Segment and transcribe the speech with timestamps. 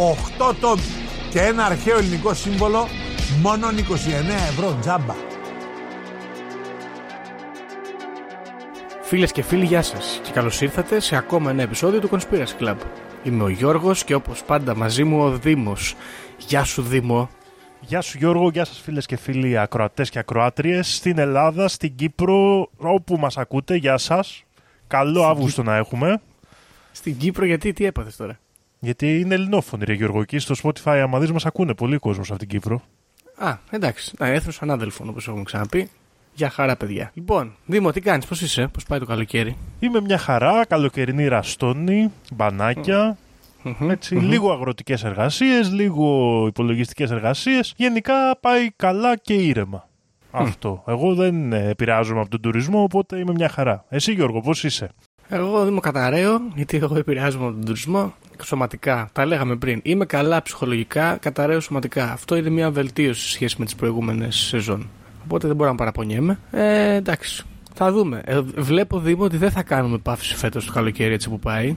[0.00, 0.82] 8 τόμοι
[1.30, 2.88] και ένα αρχαίο ελληνικό σύμβολο
[3.42, 3.72] μόνο 29
[4.48, 5.14] ευρώ τζάμπα
[9.02, 12.76] Φίλες και φίλοι, γεια σας και καλώς ήρθατε σε ακόμα ένα επεισόδιο του Conspiracy Club.
[13.22, 15.94] Είμαι ο Γιώργος και όπως πάντα μαζί μου ο Δήμος.
[16.38, 17.30] Γεια σου, Δήμο.
[17.80, 22.70] Γεια σου Γιώργο, γεια σας φίλες και φίλοι ακροατές και ακροάτριες στην Ελλάδα, στην Κύπρο,
[22.76, 24.44] όπου μας ακούτε, γεια σας.
[24.86, 26.20] Καλό Αύγουστο να έχουμε.
[26.92, 28.38] Στην Κύπρο, γιατί τι έπαθες τώρα;
[28.82, 32.38] Γιατί είναι ελληνόφωνη ρε Γιώργο, εκεί στο Spotify άμα δεις μας ακούνε πολύ κόσμο από
[32.38, 32.82] την Κύπρο.
[33.36, 34.14] Α, εντάξει.
[34.18, 35.90] Να έθνος ανάδελφων, όπως έχουμε ξαναπεί.
[36.34, 37.10] Γεια χαρά, παιδιά.
[37.14, 42.12] Λοιπόν, Δήμο, τι κάνεις, πώς είσαι, πώς πάει το καλοκαίρι; Είμαι μια χαρά, καλοκαιρινή ραστόνη,
[42.32, 43.16] μπανάκια,
[43.80, 47.74] έτσι, λίγο αγροτικές εργασίες, λίγο υπολογιστικές εργασίες.
[47.76, 49.88] Γενικά πάει καλά και ήρεμα.
[50.30, 50.82] Αυτό.
[50.86, 53.84] Εγώ δεν ε, επηρεάζομαι από τον τουρισμό, οπότε είμαι μια χαρά.
[53.88, 54.88] Εσύ Γιώργο, πώς είσαι;
[55.28, 59.08] Εγώ Δήμο καταραίω, γιατί εγώ επηρεάζομαι από τον τουρισμό σωματικά.
[59.12, 59.80] Τα λέγαμε πριν.
[59.82, 62.12] Είμαι καλά ψυχολογικά, καταραίω σωματικά.
[62.12, 64.88] Αυτό είναι μια βελτίωση σε σχέση με τις προηγούμενες σεζόν.
[65.24, 66.38] Οπότε δεν μπορώ να παραπονιέμαι.
[66.50, 67.44] Ε, εντάξει.
[67.74, 68.22] Θα δούμε.
[68.24, 71.76] Ε, βλέπω Δήμο ότι δεν θα κάνουμε παύση φέτος το καλοκαίρι έτσι που πάει.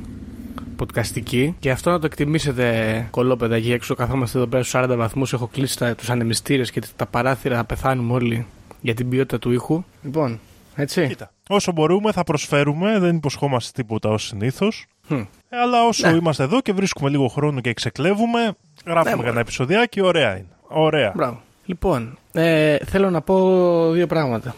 [0.78, 1.56] Podcastική.
[1.60, 3.96] Και αυτό να το εκτιμήσετε κολόπεδα εκεί έξω.
[3.96, 5.34] Καθόμαστε εδώ πέρα στους 40 βαθμούς.
[5.34, 8.46] Έχω κλείσει τους ανεμιστήρες και τα παράθυρα να πεθάνουμε όλοι
[8.82, 9.84] για την ποιότητα του ήχου.
[10.04, 10.40] Λοιπόν,
[10.76, 11.08] έτσι.
[11.08, 14.86] Κοίτα, όσο μπορούμε θα προσφέρουμε, δεν υποσχόμαστε τίποτα ως συνήθως.
[15.10, 15.26] Hm.
[15.50, 16.16] Ε, αλλά όσο Ναι.
[16.18, 18.56] είμαστε εδώ και βρίσκουμε λίγο χρόνο και ξεκλέβουμε,
[18.86, 20.48] γράφουμε Ναι, ένα επεισοδιάκι, ωραία είναι.
[20.68, 21.12] Ωραία.
[21.16, 21.42] Μπράβο.
[21.66, 24.56] Λοιπόν, ε, θέλω να πω δύο πράγματα.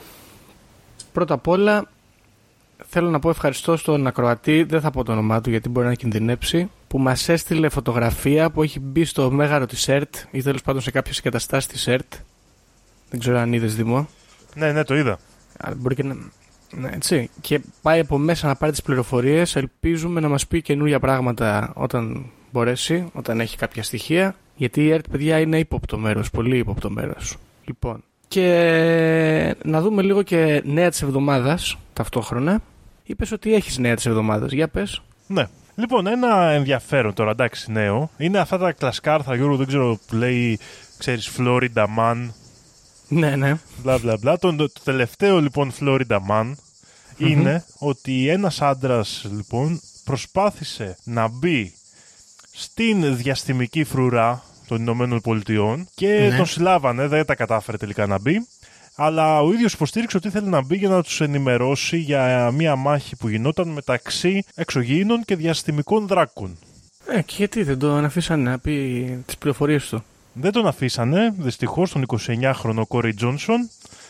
[1.13, 1.89] Πρώτα απ' όλα,
[2.87, 5.93] θέλω να πω ευχαριστώ στον ακροατή, δεν θα πω το όνομά του γιατί μπορεί να
[5.93, 10.81] κινδυνεύσει, που μας έστειλε φωτογραφία που έχει μπει στο μέγαρο της ΕΡΤ ή τέλος πάντων
[10.81, 12.13] σε κάποιες εγκαταστάσεις της ΕΡΤ.
[13.09, 14.07] Δεν ξέρω αν είδες Δημό.
[14.55, 15.19] Ναι, ναι, το είδα.
[15.59, 16.15] Αλλά μπορεί και να...
[16.71, 17.29] Ναι, έτσι.
[17.41, 19.55] Και πάει από μέσα να πάρει τις πληροφορίες.
[19.55, 24.35] Ελπίζουμε να μας πει καινούργια πράγματα όταν μπορέσει, όταν έχει κάποια στοιχεία.
[24.55, 27.37] Γιατί η ΕΡΤ, παιδιά, είναι ύποπτο μέρος, πολύ ύποπτο μέρος.
[27.65, 28.03] Λοιπόν.
[28.27, 32.61] Και να δούμε λίγο και νέα της εβδομάδας ταυτόχρονα.
[33.03, 34.51] Είπες ότι έχεις νέα της εβδομάδας.
[34.51, 35.01] Για πες.
[35.27, 35.47] Ναι.
[35.75, 38.09] Λοιπόν, ένα ενδιαφέρον τώρα, εντάξει, νέο.
[38.17, 40.59] Είναι αυτά τα κλασικά άρθρα, Γιώργο, δεν ξέρω, που λέει,
[40.97, 42.29] ξέρεις, Florida Man,
[43.07, 43.55] Ναι, ναι.
[43.83, 44.37] μπλα μπλα μπλα.
[44.37, 46.53] Το, το τελευταίο, λοιπόν, Florida Man
[47.17, 51.73] είναι ότι ένας άντρας, λοιπόν, προσπάθησε να μπει
[52.51, 56.37] στην διαστημική φρουρά των Ηνωμένων Πολιτειών και Ναι.
[56.37, 58.47] τον συλλάβανε, δεν τα κατάφερε τελικά να μπει.
[58.95, 63.15] Αλλά ο ίδιος υποστήριξε ότι ήθελε να μπει για να τους ενημερώσει για μια μάχη
[63.15, 66.57] που γινόταν μεταξύ εξωγήινων και διαστημικών δράκων.
[67.07, 70.03] Ε, και γιατί δεν τον αφήσανε να πει τις πληροφορίες του;
[70.37, 73.69] Δεν τον αφήσανε, δυστυχώς, τον 29χρονο Κόρι Τζόνσον.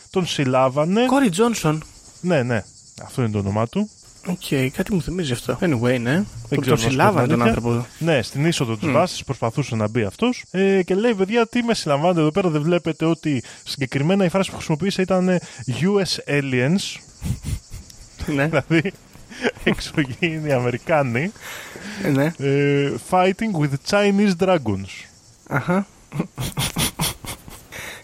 [0.09, 1.06] Τον συλλάβανε.
[1.06, 1.84] Κόρι Τζόνσον.
[2.22, 2.63] Ναι, ναι,
[3.03, 3.90] αυτό είναι το όνομά του.
[4.28, 5.58] Οκ, κάτι μου θυμίζει αυτό.
[5.62, 6.14] Anyway, ναι.
[6.14, 7.62] Δεν Τον- ξέρω τον να σου πω συλλάβανε την τον αλήθεια.
[7.64, 7.85] άνθρωπο.
[8.00, 8.91] Ναι, στην είσοδο της Μμ.
[8.91, 12.62] βάσης προσπαθούσε να μπει αυτός ε, και λέει: Παιδιά, τι με συλλαμβάνετε εδώ πέρα, δεν
[12.62, 17.00] βλέπετε ότι συγκεκριμένα η φράση που χρησιμοποίησε ήταν ε, US aliens,
[18.25, 18.91] ναι, δηλαδή
[19.64, 21.32] εξωγήινοι Αμερικάνοι,
[22.03, 22.32] ε, ναι.
[22.38, 25.05] ε, fighting with Chinese dragons.
[25.47, 25.88] Αχα.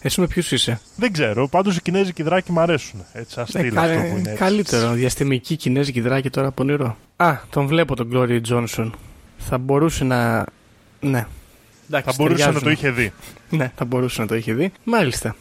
[0.03, 3.05] Εσύ με ποιους είσαι; Δεν ξέρω, πάντως οι Κινέζικοι δράκοι μου αρέσουν.
[3.13, 4.19] Έτσι, σαν Ε, στυλ κα- αυτό που είναι.
[4.19, 4.33] έτσι.
[4.35, 4.91] καλύτερο.
[4.91, 6.97] Διαστημική κινέζικη δράκη τώρα από νερό.
[7.15, 8.89] Α, τον βλέπω τον Glory Johnson.
[9.37, 10.45] Θα μπορούσε να.
[10.99, 11.25] Ναι.
[11.89, 12.63] Εντάξει, Θα μπορούσε να ταιριάζουν.
[12.63, 13.11] το είχε δει.
[13.49, 14.71] Ναι, θα μπορούσε να το είχε δει.
[14.83, 15.35] Μάλιστα.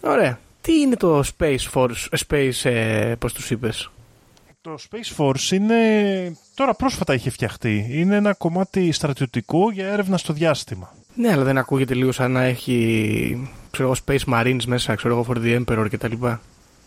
[0.00, 0.38] Ωραία.
[0.60, 3.90] Τι είναι το Space Force, ε, Space, ε, πώς τους είπες;
[4.60, 5.74] Το Space Force είναι.
[6.54, 7.86] Τώρα πρόσφατα είχε φτιαχτεί.
[7.90, 10.94] Είναι ένα κομμάτι στρατιωτικό για έρευνα στο διάστημα.
[11.16, 15.26] Ναι, αλλά δεν ακούγεται λίγο σαν να έχει, ξέρω εγώ, Space Marines μέσα, ξέρω εγώ,
[15.28, 16.12] for the Emperor κτλ.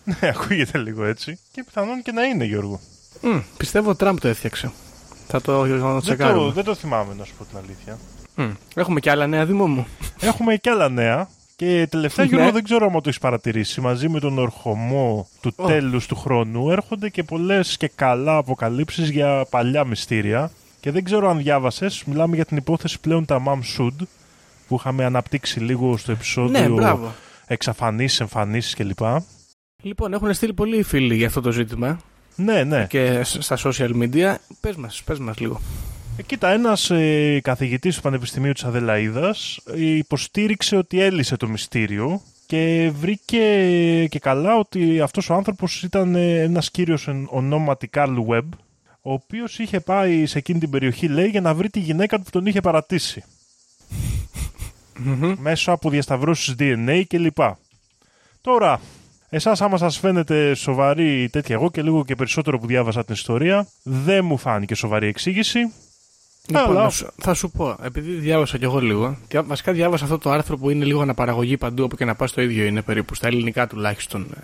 [0.03, 1.39] Ναι, ακούγεται λίγο έτσι.
[1.51, 2.79] Και πιθανόν και να είναι, Γιώργο.
[3.21, 4.71] Μμ, πιστεύω ο Τραμπ το έφτιαξε.
[5.27, 6.51] Θα το Δεν το, τσεκάρουμε.
[6.51, 7.97] δεν το θυμάμαι, να σου πω την αλήθεια.
[8.35, 8.51] Μμ.
[8.75, 9.87] Έχουμε και άλλα νέα, Δήμο μου.
[10.19, 11.29] Έχουμε και άλλα νέα.
[11.55, 12.31] Και τελευταία, Ναι.
[12.31, 13.81] Γιώργο, δεν ξέρω αν το έχεις παρατηρήσει.
[13.81, 15.65] Μαζί με τον ορχομό του Ω.
[15.65, 20.51] τέλους του χρόνου έρχονται και πολλές και καλά αποκαλύψεις για παλιά μυστήρια.
[20.79, 24.05] Και δεν ξέρω αν διάβασες, μιλάμε για την υπόθεση πλέον τα Mom Should,
[24.69, 27.13] που είχαμε αναπτύξει λίγο στο επεισόδιο Ναι, μπράβο.
[27.47, 28.99] εξαφανίσεις, εμφανίσεις κλπ.
[29.81, 31.99] Λοιπόν, έχουν στείλει πολλοί φίλοι για αυτό το ζήτημα
[32.35, 32.85] Ναι, ναι.
[32.89, 34.35] και σ- στα social media.
[34.59, 35.61] Πες μας, πες μας λίγο.
[36.17, 42.21] Ε, Κοίτα, ένας ε, καθηγητής του Πανεπιστημίου της Αδελαίδας ε, υποστήριξε ότι έλυσε το μυστήριο
[42.45, 48.15] και βρήκε και καλά ότι αυτός ο άνθρωπος ήταν ε, ένας κύριος εν- ονόματι Καρλ
[48.29, 48.47] Webb
[49.01, 52.23] ο οποίος είχε πάει σε εκείνη την περιοχή, λέει, για να βρει τη γυναίκα του
[52.23, 53.23] που τον είχε παρατήσει.
[55.39, 57.37] Μέσω από διασταυρώσεις DNA κλπ.
[58.41, 58.79] Τώρα,
[59.29, 63.67] εσάς άμα σας φαίνεται σοβαρή τέτοια εγώ και λίγο και περισσότερο που διάβασα την ιστορία,
[63.83, 65.59] δεν μου φάνηκε σοβαρή εξήγηση.
[66.47, 70.03] Λοιπόν, Αλλά- να σου- θα σου πω, επειδή διάβασα κι εγώ λίγο, δια- βασικά διάβασα
[70.03, 72.81] αυτό το άρθρο που είναι λίγο αναπαραγωγή παντού, όπου και να πας το ίδιο είναι
[72.81, 74.41] περίπου, στα ελληνικά τουλάχιστον ε,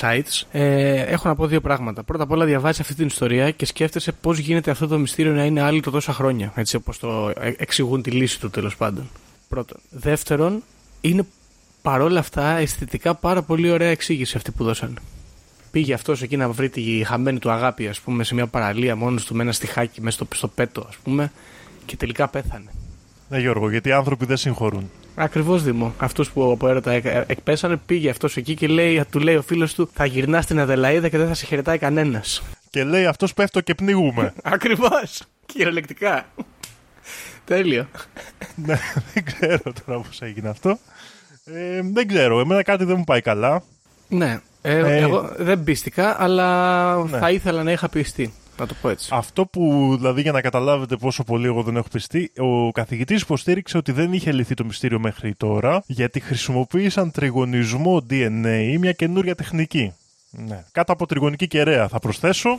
[0.00, 0.42] sites.
[0.52, 2.02] Ε, έχω να πω δύο πράγματα.
[2.02, 5.44] Πρώτα απ' όλα διαβάζεις αυτή την ιστορία και σκέφτεσαι πώς γίνεται αυτό το μυστήριο να
[5.44, 9.10] είναι άλυτο τόσα χρόνια, έτσι όπως το ε, εξηγούν τη λύση του τέλος πάντων.
[9.50, 9.80] Πρώτον.
[9.90, 10.62] Δεύτερον,
[11.00, 11.26] είναι
[11.82, 14.94] παρόλα αυτά αισθητικά πάρα πολύ ωραία εξήγηση αυτή που δώσανε.
[15.70, 19.24] Πήγε αυτός εκεί να βρει τη χαμένη του αγάπη, ας πούμε, σε μια παραλία μόνος
[19.24, 21.32] του με ένα στιχάκι μέσα στο, στο πέτο, ας πούμε,
[21.86, 22.70] και τελικά πέθανε.
[23.28, 24.90] Ναι, Γιώργο, γιατί οι άνθρωποι δεν συγχωρούν.
[25.14, 25.94] Ακριβώς Δήμο.
[25.98, 29.42] Αυτός που από έρωτα εκ- ε, εκπέσανε, πήγε αυτός εκεί και λέει, του λέει ο
[29.42, 32.42] φίλος του, θα γυρνά στην Αδελαίδα και δεν θα σε χαιρετάει κανένας.
[32.70, 34.34] Και λέει αυτός πέφτω και πνίγουμε.
[34.42, 35.22] Ακριβώς.
[35.46, 36.26] Κυριολεκτικά.
[37.50, 37.86] Τέλειο.
[38.66, 38.78] ναι,
[39.14, 40.78] δεν ξέρω τώρα πώς έγινε αυτό.
[41.44, 43.62] Ε, δεν ξέρω, εμένα κάτι δεν μου πάει καλά.
[44.08, 44.40] Ναι.
[44.62, 44.96] Ε, Ε.
[44.96, 47.18] Εγώ δεν πίστηκα, αλλά Ναι.
[47.18, 48.32] θα ήθελα να είχα πιστεί.
[48.58, 49.08] Να το πω έτσι.
[49.12, 53.76] Αυτό που, δηλαδή, για να καταλάβετε πόσο πολύ εγώ δεν έχω πιστεί, ο καθηγητής υποστήριξε
[53.76, 59.92] ότι δεν είχε λυθεί το μυστήριο μέχρι τώρα, γιατί χρησιμοποίησαν τριγωνισμό DNA, μια καινούρια τεχνική.
[60.30, 60.64] Ναι.
[60.72, 62.58] Κάτω από τριγωνική κεραία, θα προσθέσω.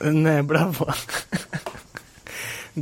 [0.00, 0.86] Ε, Ναι, μπράβο.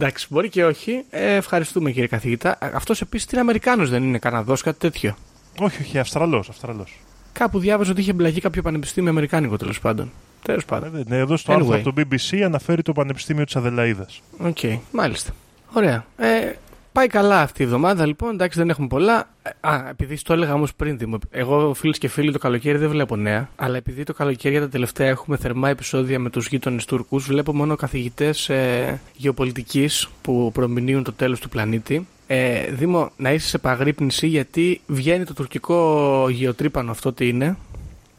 [0.00, 1.04] Εντάξει, μπορεί και όχι.
[1.10, 2.58] Ε, ευχαριστούμε κύριε καθηγητά.
[2.60, 5.16] Αυτός επίσης είναι Αμερικάνος, δεν είναι Καναδός, κάτι τέτοιο;
[5.58, 6.48] Όχι, όχι, Αυστραλός.
[6.48, 6.98] Αυστραλός.
[7.32, 10.12] Κάπου διάβαζα ότι είχε μπλαγεί κάποιο πανεπιστήμιο Αμερικάνικο τέλος πάντων.
[10.42, 11.04] Τέλος πάντων.
[11.06, 11.80] Ναι, εδώ στο άρθρο Anyway.
[11.80, 14.22] από το BBC αναφέρει το Πανεπιστήμιο της Αδελαίδας.
[14.38, 14.58] Οκ,
[14.92, 15.30] μάλιστα.
[15.72, 16.04] Ωραία.
[16.16, 16.52] Ε,
[16.98, 18.34] πάει καλά αυτή η εβδομάδα λοιπόν.
[18.34, 19.28] Εντάξει, δεν έχουμε πολλά.
[19.42, 22.88] Ε, Α, επειδή στο έλεγα όμως πριν, Δήμο, εγώ φίλες και φίλοι το καλοκαίρι δεν
[22.88, 23.48] βλέπω νέα.
[23.56, 27.54] Αλλά επειδή το καλοκαίρι για τα τελευταία έχουμε θερμά επεισόδια με τους γείτονες Τούρκους, βλέπω
[27.54, 32.06] μόνο καθηγητές ε, γεωπολιτικής που προμηνύουν το τέλος του πλανήτη.
[32.26, 37.56] Ε, Δήμο, να είσαι σε παγρύπνηση γιατί βγαίνει το τουρκικό γεωτρύπανο αυτό τι είναι.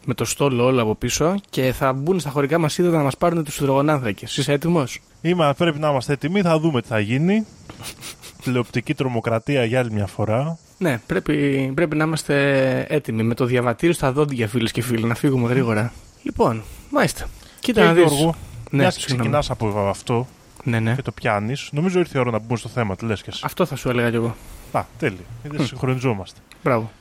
[0.06, 3.18] Με το στόλο όλο από πίσω και θα μπουν στα χωρικά μας είδα να μας
[3.18, 4.38] πάρουν τους υδρογονάνθρακες.
[4.38, 7.46] Είσαι έτοιμος; Είμα, πρέπει να είμαστε έτοιμοι, θα δούμε τι θα γίνει.
[8.44, 10.57] Τηλεοπτική τρομοκρατία για άλλη μια φορά.
[10.77, 12.36] Ναι, πρέπει, πρέπει να είμαστε
[12.89, 15.94] έτοιμοι με το διαβατήριο στα δόντια, φίλες και φίλοι, να φύγουμε γρήγορα.
[16.24, 17.27] Λοιπόν, μάλιστα.
[17.59, 18.03] Κοίτα και να δεις.
[18.03, 18.36] Γιώργο,
[18.71, 19.30] Ναι, μιας και συγγνώμη.
[19.30, 20.27] ξεκινάς από αυτό
[20.63, 20.95] Ναι, ναι.
[20.95, 23.41] και το πιάνεις, νομίζω ήρθε η ώρα να μπούμε στο θέμα, τι λες και εσύ.
[23.45, 24.36] Αυτό θα σου έλεγα κι εγώ.
[24.71, 25.24] Α, τέλειο.
[25.44, 26.39] Δεν συγχρονιζόμαστε.
[26.63, 26.92] Μπράβο.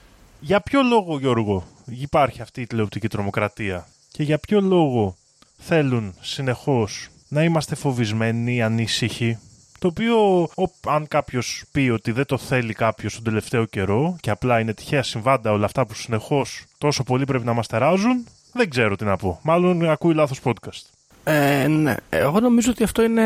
[0.40, 5.16] Για ποιο λόγο, Γιώργο, υπάρχει αυτή η τηλεοπτική τρομοκρατία και για ποιο λόγο
[5.58, 9.38] θέλουν συνεχώς να είμαστε φοβισμένοι, ανήσυχοι,
[9.78, 14.30] το οποίο ο- αν κάποιος πει ότι δεν το θέλει κάποιος τον τελευταίο καιρό και
[14.30, 18.70] απλά είναι τυχαία συμβάντα όλα αυτά που συνεχώς τόσο πολύ πρέπει να μας τεράζουν, δεν
[18.70, 19.38] ξέρω τι να πω.
[19.42, 20.82] Μάλλον ακούει λάθος podcast.
[21.24, 21.94] Ε, ναι.
[22.10, 23.22] Εγώ νομίζω ότι αυτό είναι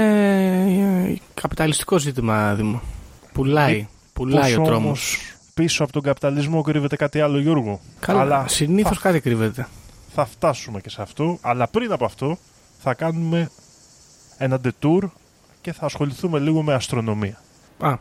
[1.08, 2.80] ε, καπιταλιστικό ζήτημα, Δήμο.
[3.32, 3.88] Πουλάει.
[4.12, 4.84] Πουλάει ο Πώς τρόμος.
[4.86, 5.18] όμως
[5.54, 8.20] πίσω από τον καπιταλισμό κρύβεται κάτι άλλο, Γιώργο; Καλά.
[8.20, 9.68] Αλλά Συνήθως θα, κάτι κρύβεται.
[10.14, 11.38] θα φτάσουμε και σε αυτό.
[11.40, 12.38] Αλλά πριν από αυτό
[12.82, 13.50] θα κάνουμε
[14.38, 14.98] ένα detour
[15.62, 17.40] και θα ασχοληθούμε λίγο με αστρονομία.
[17.78, 17.94] Α.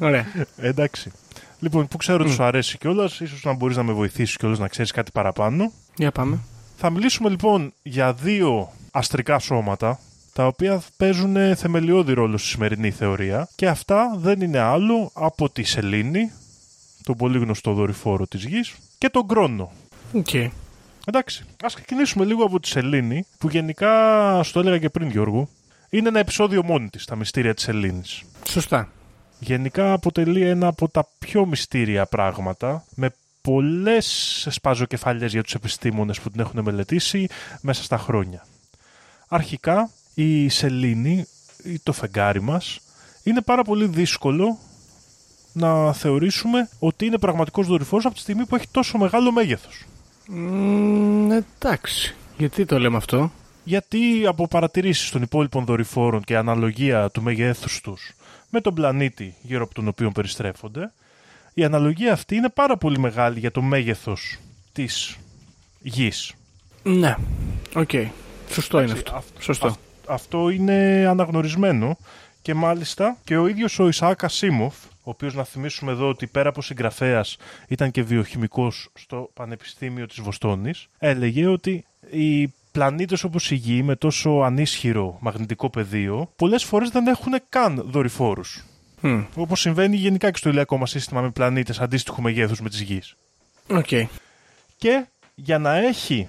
[0.00, 0.26] Ωραία.
[0.56, 1.12] Εντάξει.
[1.58, 4.68] Λοιπόν, που ξέρω ότι σου αρέσει κιόλας, ίσως να μπορείς να με βοηθήσεις κιόλας να
[4.68, 5.72] ξέρεις κάτι παραπάνω.
[5.96, 6.38] Για πάμε.
[6.76, 9.98] Θα μιλήσουμε λοιπόν για δύο αστρικά σώματα
[10.32, 15.62] τα οποία παίζουν θεμελιώδη ρόλο στη σημερινή θεωρία και αυτά δεν είναι άλλο από τη
[15.62, 16.32] Σελήνη,
[17.04, 19.72] τον πολύ γνωστό δορυφόρο της Γης και τον Κρόνο.
[20.12, 20.34] Οκ.
[21.06, 23.90] Εντάξει, ας ξεκινήσουμε λίγο από τη Σελήνη που γενικά,
[24.42, 25.48] στο έλεγα και πριν Γιώργο,
[25.96, 28.22] είναι ένα επεισόδιο μόνη της, τα μυστήρια της Σελήνης.
[28.48, 28.88] Σωστά.
[29.38, 33.10] Γενικά αποτελεί ένα από τα πιο μυστήρια πράγματα με
[33.40, 37.26] πολλές σπαζοκεφαλιές για τους επιστήμονες που την έχουν μελετήσει
[37.60, 38.46] μέσα στα χρόνια.
[39.28, 41.26] Αρχικά η σελήνη
[41.64, 42.80] ή το φεγγάρι μας
[43.22, 44.58] είναι πάρα πολύ δύσκολο
[45.52, 49.84] να θεωρήσουμε ότι είναι πραγματικός δορυφόρος από τη στιγμή που έχει τόσο μεγάλο μέγεθος.
[50.28, 52.14] Μ, εντάξει.
[52.36, 53.32] Γιατί το λέμε αυτό;
[53.64, 58.12] Γιατί από παρατηρήσεις των υπόλοιπων δορυφόρων και αναλογία του μεγέθους τους
[58.50, 60.92] με τον πλανήτη γύρω από τον οποίο περιστρέφονται.
[61.54, 64.38] Η αναλογία αυτή είναι πάρα πολύ μεγάλη για το μέγεθος
[64.72, 65.16] της
[65.80, 66.32] γης.
[66.82, 67.16] Ναι.
[67.74, 67.90] Οκ.
[68.50, 69.14] Σωστό είναι αυτό.
[69.14, 69.66] αυ- Σωστό.
[69.66, 71.96] αυ- αυτό είναι αναγνωρισμένο
[72.42, 76.48] και μάλιστα και ο ίδιος ο Ισαάκ Ασίμοφ, ο οποίος να θυμίσουμε εδώ ότι πέρα
[76.48, 77.36] από συγγραφέας
[77.68, 83.96] ήταν και βιοχημικός στο Πανεπιστήμιο της Βοστόνης, έλεγε ότι οι πλανήτες όπως η Γη με
[83.96, 88.64] τόσο ανίσχυρο μαγνητικό πεδίο πολλές φορές δεν έχουν καν δορυφόρους.
[89.00, 89.22] Μμ.
[89.34, 93.14] Όπως συμβαίνει γενικά και στο ηλιακό μας σύστημα με πλανήτες αντίστοιχου μεγέθους με της Γης.
[93.70, 93.88] Οκ.
[94.76, 96.28] Και για να έχει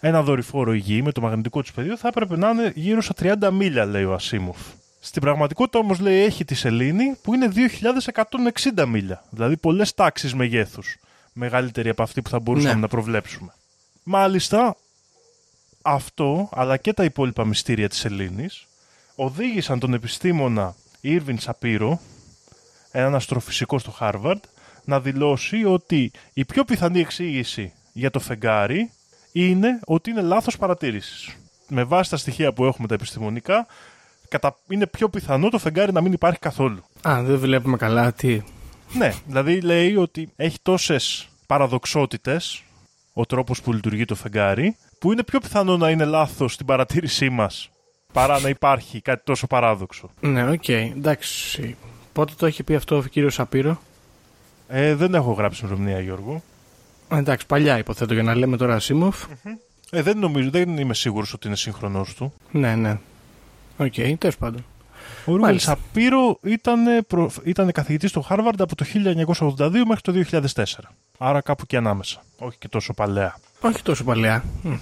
[0.00, 3.14] ένα δορυφόρο η γη με το μαγνητικό του πεδίο θα έπρεπε να είναι γύρω στα
[3.40, 4.58] 30 μίλια, λέει ο Ασίμοφ.
[5.00, 7.52] Στην πραγματικότητα όμως λέει έχει τη σελήνη που είναι
[8.74, 9.24] 2.160 μίλια.
[9.30, 10.98] Δηλαδή πολλές τάξεις μεγέθους.
[11.32, 12.80] Μεγαλύτερη από αυτή που θα μπορούσαμε Ναι.
[12.80, 13.52] να προβλέψουμε.
[14.02, 14.76] Μάλιστα,
[15.82, 18.66] αυτό αλλά και τα υπόλοιπα μυστήρια της σελήνης
[19.14, 22.00] οδήγησαν τον επιστήμονα Ίρβιν Σαπίρο,
[22.90, 24.42] έναν αστροφυσικό στο Χάρβαρντ,
[24.84, 28.90] να δηλώσει ότι η πιο πιθανή εξήγηση για το φεγγάρι
[29.32, 31.36] είναι ότι είναι λάθος παρατήρησης.
[31.68, 33.66] Με βάση τα στοιχεία που έχουμε τα επιστημονικά,
[34.28, 34.56] κατα...
[34.68, 36.84] είναι πιο πιθανό το φεγγάρι να μην υπάρχει καθόλου.
[37.08, 38.12] Α, δεν βλέπουμε καλά.
[38.12, 38.42] Τι.
[38.92, 42.62] Ναι, δηλαδή λέει ότι έχει τόσες παραδοξότητες
[43.12, 47.30] ο τρόπος που λειτουργεί το φεγγάρι, που είναι πιο πιθανό να είναι λάθος στην παρατήρησή
[47.30, 47.70] μας
[48.12, 50.10] παρά να υπάρχει κάτι τόσο παράδοξο.
[50.20, 50.68] Ναι, οκ.
[50.68, 51.76] Εντάξει.
[52.12, 53.80] Πότε το έχει πει αυτό ο κύριος Σαπίρο;
[54.68, 56.42] Ε, δεν έχω γράψει ημερομηνία, Γιώργο.
[57.08, 59.24] Ε, Εντάξει, παλιά υποθέτω για να λέμε τώρα Ασίμοφ.
[59.90, 62.32] Ε, δεν νομίζω, δεν είμαι σίγουρος ότι είναι σύγχρονος του.
[62.50, 62.98] Ναι, ναι.
[63.76, 64.64] Οκ, τέλος πάντων.
[65.24, 65.70] Ο Ίρβιν Μάλιστα.
[65.70, 67.30] Σαπίρο ήταν, προ...
[67.44, 68.84] ήταν καθηγητής στο Χάρβαρντ από το
[69.56, 70.64] 1982 μέχρι το 2004.
[71.18, 72.22] Άρα κάπου και ανάμεσα.
[72.38, 73.38] Όχι και τόσο παλαιά.
[73.60, 74.44] Όχι τόσο παλιά.
[74.62, 74.74] Μμ.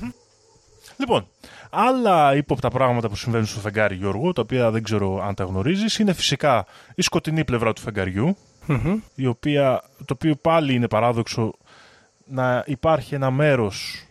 [0.97, 1.27] Λοιπόν,
[1.71, 5.99] άλλα ύποπτα πράγματα που συμβαίνουν στο φεγγάρι, Γιώργο, τα οποία δεν ξέρω αν τα γνωρίζεις,
[5.99, 8.99] είναι φυσικά η σκοτεινή πλευρά του φεγγαριού, Μμμ.
[9.15, 11.53] η οποία, το οποίο πάλι είναι παράδοξο
[12.27, 14.03] να υπάρχει ένα μέρος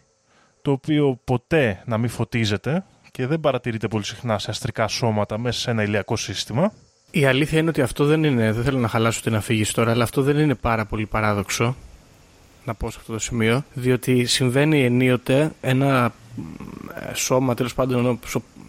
[0.62, 5.60] το οποίο ποτέ να μην φωτίζεται και δεν παρατηρείται πολύ συχνά σε αστρικά σώματα μέσα
[5.60, 6.72] σε ένα ηλιακό σύστημα.
[7.12, 8.52] Η αλήθεια είναι ότι αυτό δεν είναι.
[8.52, 11.76] Δεν θέλω να χαλάσω την αφήγηση τώρα, αλλά αυτό δεν είναι πάρα πολύ παράδοξο.
[12.68, 13.64] Να πω σε αυτό το σημείο.
[13.74, 16.42] Διότι συμβαίνει ενίοτε ένα μ,
[17.10, 18.20] ε, σώμα, τέλος πάντων,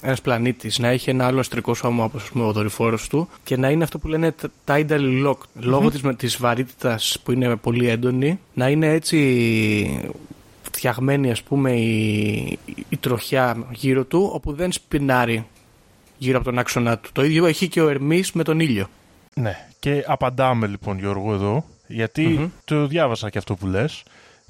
[0.02, 3.84] ένας πλανήτης να έχει ένα άλλο αστρικό σώμα όπως ο δορυφόρος του και να είναι
[3.84, 5.36] αυτό που λένε t- tidal lock.
[5.54, 10.10] Λόγω της, της βαρύτητας που είναι πολύ έντονη, να είναι έτσι
[10.62, 15.46] φτιαγμένη ας πούμε η, η τροχιά γύρω του όπου δεν σπινάρει
[16.18, 17.10] γύρω από τον άξονα του.
[17.12, 18.88] Το ίδιο έχει και ο Ερμής με τον ήλιο.
[19.34, 22.48] Ναι, και απαντάμε λοιπόν Γιώργο εδώ, γιατί Μμμ.
[22.64, 24.02] το διάβασα και αυτό που λες.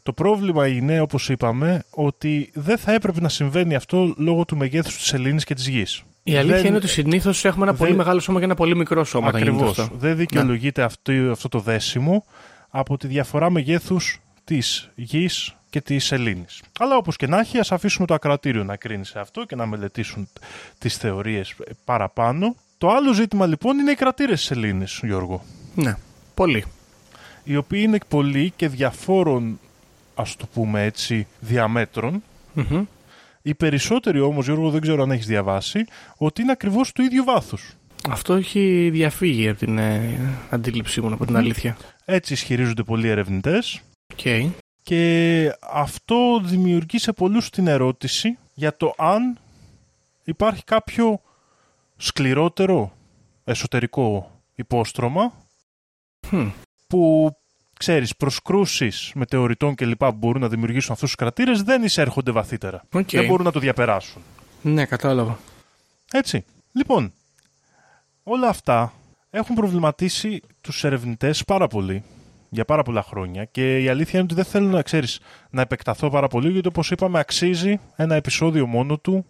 [0.03, 4.97] Το πρόβλημα είναι, όπως είπαμε, ότι δεν θα έπρεπε να συμβαίνει αυτό λόγω του μεγέθους
[4.97, 6.03] της σελήνης και της γης.
[6.23, 8.77] Η αλήθεια Δεν- είναι ότι συνήθως έχουμε ένα δεν- πολύ μεγάλο σώμα και ένα πολύ
[8.77, 9.79] μικρό σώμα όταν γίνεται Ακριβώς.
[9.85, 9.97] αυτό.
[9.99, 12.25] Δεν δικαιολογείται αυτό, αυτό το δέσιμο
[12.69, 16.63] από τη διαφορά μεγέθους της γης και της σελήνης.
[16.79, 19.67] Αλλά όπως και να έχει, ας αφήσουμε το ακροατήριο να κρίνει σε αυτό και να
[19.67, 20.29] μελετήσουν
[20.79, 22.55] τις θεωρίες ε, παραπάνω.
[22.79, 25.45] Το άλλο ζήτημα λοιπόν είναι οι κρατήρες της σελήνης, Γιώργο.
[25.75, 25.97] Ναι,
[26.35, 26.65] πολύ.
[27.49, 29.61] Οι οποίοι είναι πολλοί και διαφόρων,
[30.15, 32.23] ας το πούμε έτσι, διαμέτρων.
[32.53, 32.85] Μμμ.
[33.43, 35.85] Οι περισσότεροι όμως, Γιώργο, δεν ξέρω αν έχεις διαβάσει,
[36.17, 37.73] ότι είναι ακριβώς του ίδιου βάθους.
[38.09, 40.19] Αυτό έχει διαφύγει από την ε,
[40.51, 41.77] αντίληψή μου, από την αλήθεια.
[42.05, 43.81] Έτσι ισχυρίζονται πολλοί ερευνητές
[44.13, 44.53] Οκ.
[44.83, 49.39] και αυτό δημιουργεί σε πολλούς την ερώτηση για το αν
[50.25, 51.21] υπάρχει κάποιο
[51.97, 52.93] σκληρότερο
[53.45, 55.33] εσωτερικό υπόστρωμα
[56.27, 56.49] Χμ.
[56.89, 57.31] Που
[57.79, 62.83] ξέρεις, προσκρούσεις μετεωριτών και λοιπά που μπορούν να δημιουργήσουν αυτούς τους κρατήρες δεν εισέρχονται βαθύτερα.
[62.93, 63.11] Οκ.
[63.11, 64.23] Δεν μπορούν να το διαπεράσουν.
[64.63, 65.39] Ναι, κατάλαβα.
[66.13, 66.45] Έτσι.
[66.73, 67.13] Λοιπόν,
[68.23, 68.93] όλα αυτά
[69.31, 72.03] έχουν προβληματίσει τους ερευνητές πάρα πολύ
[72.51, 76.11] για πάρα πολλά χρόνια και η αλήθεια είναι ότι δεν θέλω να ξέρεις να επεκταθώ
[76.11, 79.27] πάρα πολύ γιατί όπως είπαμε αξίζει ένα επεισόδιο μόνο του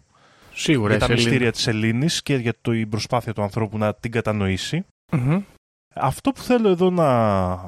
[0.53, 0.95] Σίγουρα.
[0.95, 1.23] για τα η σελήνη.
[1.29, 4.85] μυστήρια της Ελλήνης και για την προσπάθεια του ανθρώπου να την κατανοήσει.
[5.11, 5.41] Μμμ.
[5.93, 7.07] Αυτό που θέλω εδώ να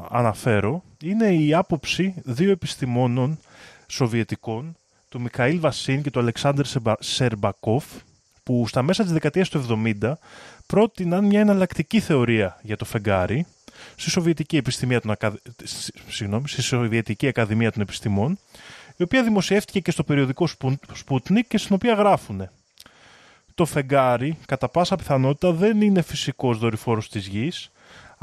[0.09, 3.39] αναφέρω είναι η άποψη δύο επιστημόνων
[3.87, 4.75] σοβιετικών,
[5.09, 7.85] του Μικαήλ Βασίν και του Αλεξάνδρ Σεμπα- Σερμπακόφ,
[8.43, 9.57] που στα μέσα της δεκαετίας του
[10.01, 10.17] 70
[10.67, 13.45] πρότειναν μια εναλλακτική θεωρία για το φεγγάρι
[13.95, 15.33] στη Σοβιετική, Επιστημία των Ακα...
[15.63, 18.39] σ- συγγνώμη, στη Σοβιετική Ακαδημία των Επιστημών,
[18.97, 20.47] η οποία δημοσιεύτηκε και στο περιοδικό
[21.07, 22.51] Sputnik και στην οποία γράφουνε.
[23.55, 27.71] Το φεγγάρι κατά πάσα πιθανότητα δεν είναι φυσικός δορυφόρος της Γης,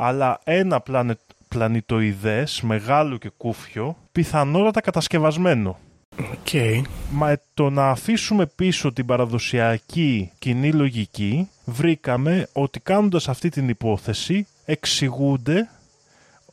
[0.00, 1.18] αλλά ένα πλανε...
[1.48, 5.78] πλανητοειδές μεγάλο και κούφιο, πιθανότατα κατασκευασμένο.
[6.18, 6.78] Οκ.
[7.10, 13.68] Μα ε, το να αφήσουμε πίσω την παραδοσιακή κοινή λογική, βρήκαμε ότι κάνοντας αυτή την
[13.68, 15.68] υπόθεση εξηγούνται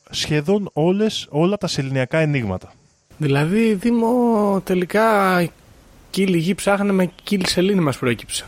[0.09, 2.73] σχεδόν όλες, όλα τα σεληνιακά ενίγματα.
[3.17, 5.49] Δηλαδή, Δήμο, τελικά
[6.09, 8.45] κύλι γη ψάχνε με κύλι σελήνη μας προέκυψε.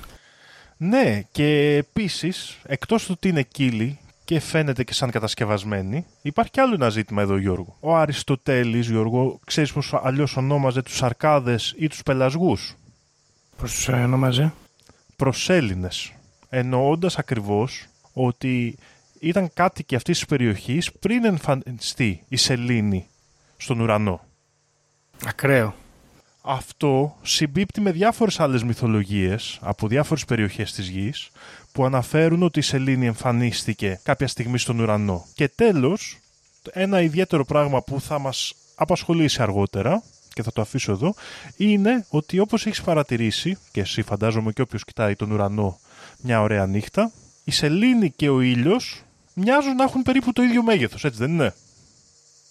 [0.77, 6.60] Ναι, και επίσης, εκτός του ότι είναι κύλι και φαίνεται και σαν κατασκευασμένη, υπάρχει κι
[6.60, 7.77] άλλο ένα ζήτημα εδώ, Γιώργο.
[7.79, 12.75] Ο Αριστοτέλης, Γιώργο, ξέρεις πως αλλιώς ονόμαζε τους Αρκάδες ή τους Πελασγούς;
[13.57, 14.53] Πώς τους ονόμαζε;
[15.15, 16.13] Προσέλληνες,
[16.50, 18.77] εννοώντας ακριβώς ότι
[19.19, 23.07] ήταν κάτοικοι αυτής της περιοχής πριν εμφανιστεί η σελήνη
[23.57, 24.22] στον ουρανό.
[25.25, 25.75] Ακραίο.
[26.41, 31.29] Αυτό συμπίπτει με διάφορες άλλες μυθολογίες από διάφορες περιοχές της γης
[31.77, 35.25] που αναφέρουν ότι η σελήνη εμφανίστηκε κάποια στιγμή στον ουρανό.
[35.34, 36.17] Και τέλος,
[36.72, 40.03] ένα ιδιαίτερο πράγμα που θα μας απασχολήσει αργότερα
[40.34, 41.13] και θα το αφήσω εδώ,
[41.57, 45.79] είναι ότι όπως έχεις παρατηρήσει, και εσύ φαντάζομαι και όποιος κοιτάει τον ουρανό
[46.22, 47.12] μια ωραία νύχτα,
[47.43, 49.01] η σελήνη και ο ήλιος
[49.34, 51.53] μοιάζουν να έχουν περίπου το ίδιο μέγεθος, έτσι δεν είναι,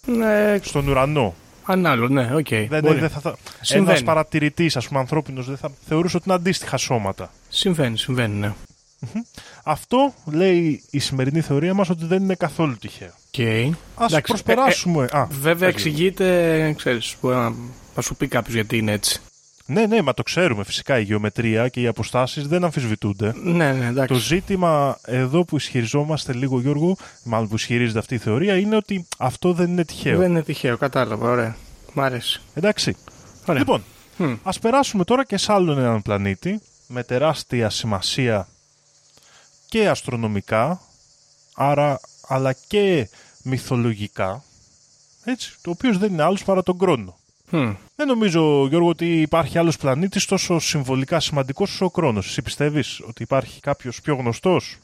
[0.05, 1.33] Ναι, στον ουρανό.
[1.63, 2.47] ανάλογο, ναι, οκ.
[2.49, 2.99] Δεν, μπορεί.
[2.99, 3.89] δεν θα, θα, Συμβαίνει.
[3.89, 7.31] ένας παρατηρητής, ας πούμε, ανθρώπινος, δεν θα θεωρούσε ότι είναι αντίστοιχα σώματα.
[7.49, 8.53] Συμβαίνει, συμβαίνει, ναι.
[9.63, 13.11] Αυτό λέει η σημερινή θεωρία μας ότι δεν είναι καθόλου τυχαίο.
[13.27, 13.39] Οκ.
[13.95, 15.07] Ας Εντάξει, προσπεράσουμε.
[15.11, 15.65] Α, ε, Βέβαια πες λίγο.
[15.65, 17.53] εξηγείται, ξέρεις, μπορεί να,
[17.95, 19.19] να σου πει κάποιος γιατί είναι έτσι.
[19.69, 20.99] Ναι, ναι, μα το ξέρουμε φυσικά.
[20.99, 23.33] Η γεωμετρία και οι αποστάσεις δεν αμφισβητούνται.
[23.43, 24.13] Ναι, ναι, εντάξει.
[24.13, 29.07] Το ζήτημα εδώ που ισχυριζόμαστε λίγο, Γιώργο, μάλλον που ισχυρίζεται αυτή η θεωρία, είναι ότι
[29.17, 30.17] αυτό δεν είναι τυχαίο.
[30.17, 31.55] Δεν είναι τυχαίο, κατάλαβα, ωραία.
[31.93, 32.41] Μ' αρέσει.
[32.53, 32.95] Εντάξει.
[33.45, 33.59] Ωραία.
[33.61, 33.83] Λοιπόν,
[34.17, 34.33] Μμ.
[34.43, 38.47] ας περάσουμε τώρα και σε άλλον έναν πλανήτη με τεράστια σημασία
[39.69, 40.81] και αστρονομικά,
[41.55, 43.09] άρα, αλλά και
[43.43, 44.43] μυθολογικά,
[45.23, 47.17] έτσι, το οποίο δεν είναι άλλος παρά τον Κρόνο.
[47.49, 47.73] Μμ.
[47.95, 52.27] Δεν νομίζω, Γιώργο, ότι υπάρχει άλλος πλανήτης τόσο συμβολικά σημαντικός όσο ο Κρόνος.
[52.27, 54.77] Εσύ πιστεύεις ότι υπάρχει κάποιος πιο γνωστός;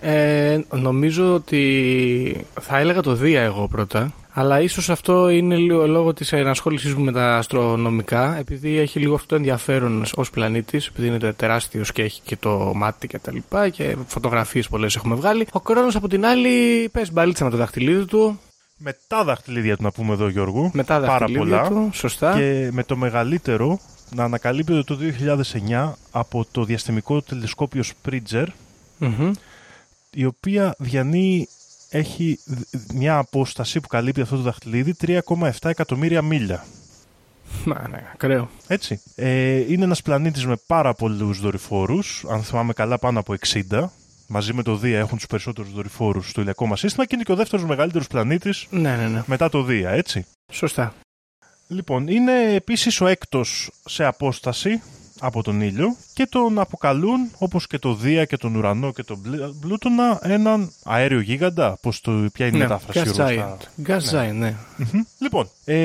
[0.00, 4.12] Ε, νομίζω ότι θα έλεγα το Δία εγώ πρώτα.
[4.34, 8.36] Αλλά ίσως αυτό είναι λίγο λόγω της ενασχόλησής μου με τα αστρονομικά.
[8.38, 10.86] Επειδή έχει λίγο αυτό το ενδιαφέρον ως πλανήτης.
[10.86, 13.68] Επειδή είναι τεράστιος και έχει και το μάτι και τα λοιπά.
[13.68, 15.46] Και φωτογραφίες πολλές έχουμε βγάλει.
[15.52, 18.40] Ο Κρόνος από την άλλη πες μπαλίτσα με το δαχτυλίδι του.
[18.76, 20.70] Με τα δαχτυλίδια του να πούμε εδώ, Γιώργο.
[20.74, 21.68] Με τα Πάρα δαχτυλίδια πολλά.
[21.68, 21.90] του.
[21.92, 22.32] Σωστά.
[22.34, 23.78] Και με το μεγαλύτερο
[24.14, 24.98] να ανακαλύπτεται το
[25.70, 28.44] 2009 από το διαστημικό τηλεσκόπιο Spritzer,
[28.98, 29.30] Μμμ.
[30.14, 31.48] Η οποία διανύει
[31.88, 36.64] έχει δ- μια απόσταση που καλύπτει αυτό το δαχτυλίδι 3,7 εκατομμύρια μίλια.
[37.64, 38.50] Μα, ναι, ακραίο.
[38.66, 39.00] Έτσι.
[39.14, 43.92] Ε, είναι ένας πλανήτης με πάρα πολλούς δορυφόρους, αν θυμάμαι καλά πάνω από 60.
[44.26, 47.32] Μαζί με το Δία έχουν τους περισσότερους δορυφόρους στο ηλιακό μας σύστημα και είναι και
[47.32, 49.22] ο δεύτερος μεγαλύτερος πλανήτης Ναι, ναι, ναι.
[49.26, 50.26] μετά το Δία, έτσι.
[50.52, 50.94] Σωστά.
[51.68, 54.82] Λοιπόν, είναι επίσης ο έκτος σε απόσταση
[55.24, 59.22] από τον ήλιο και τον αποκαλούν, όπως και το Δία και τον Ουρανό και τον
[59.22, 61.78] Πλ- Πλούτονα, έναν αέριο γίγαντα.
[61.82, 63.90] Πώς το, ποια είναι η Ναι, μετάφραση, Gas Γιώργος, Giant.
[63.90, 64.54] Gas Giant, ναι.
[64.76, 65.02] Μμμ.
[65.18, 65.76] Λοιπόν, ε,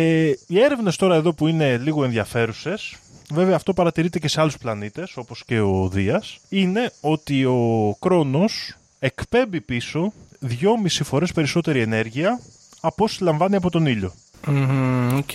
[0.47, 2.95] οι έρευνες τώρα εδώ που είναι λίγο ενδιαφέρουσες,
[3.31, 8.75] βέβαια αυτό παρατηρείται και σε άλλους πλανήτες, όπως και ο Δίας, είναι ότι ο Κρόνος
[8.99, 12.39] εκπέμπει πίσω 2,5 φορές περισσότερη ενέργεια
[12.81, 14.13] από όση λαμβάνει από τον ήλιο.
[14.47, 15.33] Μμμ, Οκ.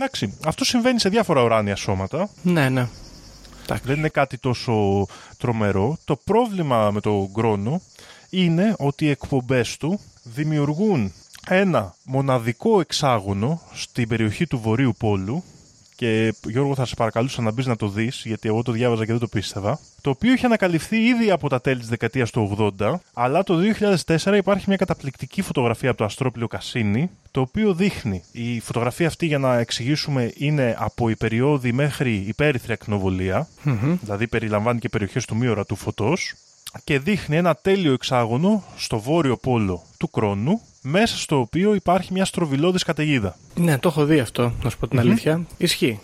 [0.00, 2.28] Εντάξει, αυτό συμβαίνει σε διάφορα ουράνια σώματα.
[2.42, 2.88] Ναι, ναι.
[3.76, 5.06] Δεν είναι κάτι τόσο
[5.38, 5.98] τρομερό.
[6.04, 7.80] Το πρόβλημα με τον Κρόνο
[8.30, 11.12] είναι ότι οι εκπομπές του δημιουργούν
[11.48, 15.42] ένα μοναδικό εξάγωνο στην περιοχή του Βορείου Πόλου
[15.98, 19.10] και Γιώργο θα σε παρακαλούσα να μπεις να το δεις γιατί εγώ το διάβαζα και
[19.10, 19.78] δεν το πίστευα.
[20.00, 23.58] Το οποίο είχε ανακαλυφθεί ήδη από τα τέλη της δεκαετίας του 80 αλλά το
[24.06, 28.22] 2004 υπάρχει μια καταπληκτική φωτογραφία από το αστρόπλιο Κασίνη το οποίο δείχνει.
[28.32, 33.48] Η φωτογραφία αυτή για να εξηγήσουμε είναι από η περιόδη μέχρι υπέρυθρη ακτινοβολία
[34.00, 36.34] δηλαδή περιλαμβάνει και περιοχές του μη ορατού φωτός
[36.84, 42.24] και δείχνει ένα τέλειο εξάγωνο στο βόρειο πόλο του Κρόνου μέσα στο οποίο υπάρχει μια
[42.24, 43.36] στροβιλώδης καταιγίδα.
[43.54, 45.46] Ναι, το έχω δει αυτό, να σου πω την αλήθεια.
[45.56, 46.00] Ισχύει.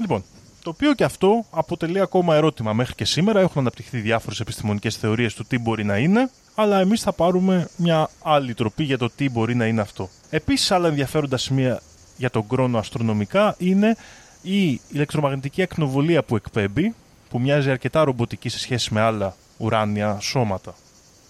[0.00, 0.24] Λοιπόν,
[0.62, 3.40] το οποίο και αυτό αποτελεί ακόμα ερώτημα μέχρι και σήμερα.
[3.40, 8.10] Έχουν αναπτυχθεί διάφορες επιστημονικές θεωρίες του τι μπορεί να είναι, αλλά εμείς θα πάρουμε μια
[8.22, 10.08] άλλη τροπή για το τι μπορεί να είναι αυτό.
[10.30, 11.82] Επίσης, άλλα ενδιαφέροντα σημεία
[12.16, 13.96] για τον κρόνο αστρονομικά είναι
[14.42, 16.94] η ηλεκτρομαγνητική ακτινοβολία που εκπέμπει,
[17.28, 20.74] που μοιάζει αρκετά ρομποτική σε σχέση με άλλα ουράνια σώματα.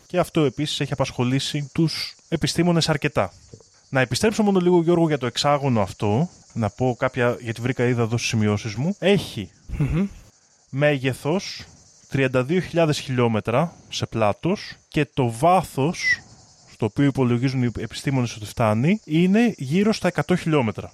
[0.07, 3.33] Και αυτό επίσης έχει απασχολήσει τους επιστήμονες αρκετά.
[3.88, 8.03] Να επιστρέψω μόνο λίγο Γιώργο για το εξάγωνο αυτό, να πω κάποια, γιατί βρήκα είδα
[8.03, 8.97] εδώ στις σημειώσεις μου.
[8.99, 9.51] Έχει
[10.71, 11.64] μέγεθος
[12.12, 16.21] 32.000 χιλιόμετρα σε πλάτος και το βάθος,
[16.73, 20.93] στο οποίο υπολογίζουν οι επιστήμονες ότι φτάνει, είναι γύρω στα 100 χιλιόμετρα.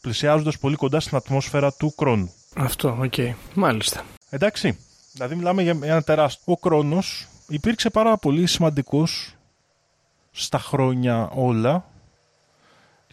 [0.00, 2.32] πλησιάζοντας πολύ κοντά στην ατμόσφαιρα του Κρόνου.
[2.54, 3.14] Αυτό, οκ.
[3.54, 4.04] Μάλιστα.
[4.30, 4.78] Εντάξει.
[5.12, 6.42] Δηλαδή μιλάμε για ένα τεράστιο.
[6.52, 9.34] Ο Κρόνος υπήρξε πάρα πολύ σημαντικός
[10.32, 11.84] στα χρόνια όλα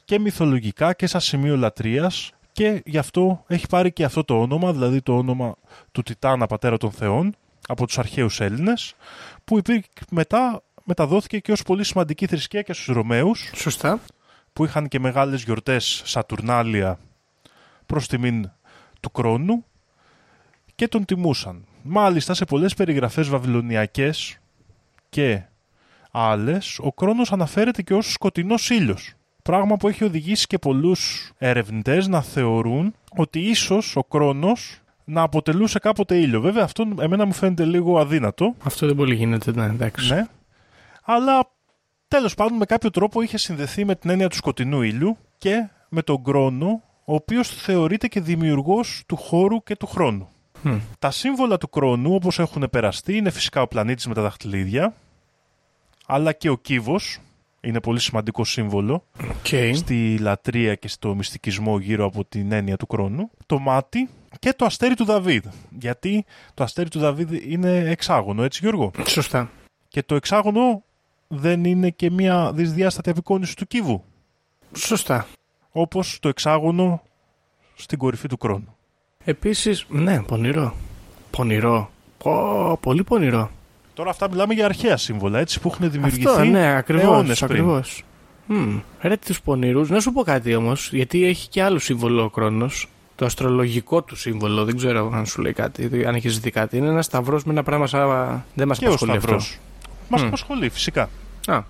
[0.05, 4.71] και μυθολογικά και σαν σημείο λατρείας και γι' αυτό έχει πάρει και αυτό το όνομα,
[4.71, 5.55] δηλαδή το όνομα
[5.91, 7.35] του Τιτάνα Πατέρα των Θεών
[7.67, 8.95] από τους αρχαίους Έλληνες
[9.43, 13.99] που υπήρχε, μετά μεταδόθηκε και ως πολύ σημαντική θρησκεία και στους Ρωμαίους Σωστά.
[14.53, 16.99] που είχαν και μεγάλες γιορτές Σατουρνάλια
[17.85, 18.51] προς τιμήν
[18.99, 19.65] του χρόνου
[20.75, 21.65] και τον τιμούσαν.
[21.83, 24.37] Μάλιστα σε πολλές περιγραφές βαβυλωνιακές
[25.09, 25.43] και
[26.11, 29.13] άλλες ο Κρόνος αναφέρεται και ως σκοτεινός ήλιος.
[29.41, 35.79] Πράγμα που έχει οδηγήσει και πολλούς ερευνητές να θεωρούν ότι ίσως ο Κρόνος να αποτελούσε
[35.79, 36.41] κάποτε ήλιο.
[36.41, 38.55] Βέβαια αυτό εμένα μου φαίνεται λίγο αδύνατο.
[38.63, 40.13] Αυτό δεν πολύ γίνεται, ναι, εντάξει.
[40.13, 40.27] Ναι.
[41.03, 41.49] Αλλά
[42.07, 46.01] τέλος πάντων με κάποιο τρόπο είχε συνδεθεί με την έννοια του σκοτεινού ήλιου και με
[46.01, 50.27] τον Κρόνο, ο οποίος θεωρείται και δημιουργός του χώρου και του χρόνου.
[50.61, 50.77] Μμ.
[50.99, 54.93] Τα σύμβολα του Κρόνου, όπως έχουν περαστεί, είναι φυσικά ο πλανήτης με τα δαχτυλίδια,
[56.11, 57.19] αλλά και ο κύβος,
[57.61, 59.75] είναι πολύ σημαντικό σύμβολο Οκ.
[59.75, 63.29] στη λατρεία και στο μυστικισμό γύρω από την έννοια του Κρόνου.
[63.45, 65.45] Το μάτι και το αστέρι του Δαβίδ.
[65.79, 69.51] Γιατί το αστέρι του Δαβίδ είναι εξάγωνο, έτσι Γιώργο; Σωστά.
[69.87, 70.83] Και το εξάγωνο
[71.27, 74.03] δεν είναι και μια δυσδιάστατη απεικόνιση του κύβου.
[74.75, 75.27] Σωστά.
[75.71, 77.01] Όπως το εξάγωνο
[77.75, 78.75] στην κορυφή του χρόνου.
[79.23, 80.75] Επίσης, ναι, πονηρό.
[81.31, 81.89] Πονηρό.
[82.17, 83.51] Πω, πολύ πονηρό.
[83.99, 87.03] Τώρα αυτά μιλάμε για αρχαία σύμβολα, έτσι, που έχουν δημιουργηθεί Αυτό, ναι, ακριβώς.
[87.03, 87.51] αιώνες πριν.
[87.51, 88.03] ακριβώς.
[88.45, 88.77] Μμ.
[89.01, 89.89] Ρε τους πονηρούς.
[89.89, 92.87] Να σου πω κάτι όμως, γιατί έχει και άλλο σύμβολο ο Κρόνος.
[93.15, 96.77] Το αστρολογικό του σύμβολο, δεν ξέρω αν σου λέει κάτι, αν έχεις δει κάτι.
[96.77, 98.43] Είναι ένα σταυρός με ένα πράγμα σαν...
[98.53, 99.21] Δεν μας Και ο απασχολεί αυτό.
[99.27, 99.57] Σταυρός.
[100.09, 100.27] Μας Μμ.
[100.27, 101.09] απασχολεί, φυσικά.
[101.47, 101.61] Α,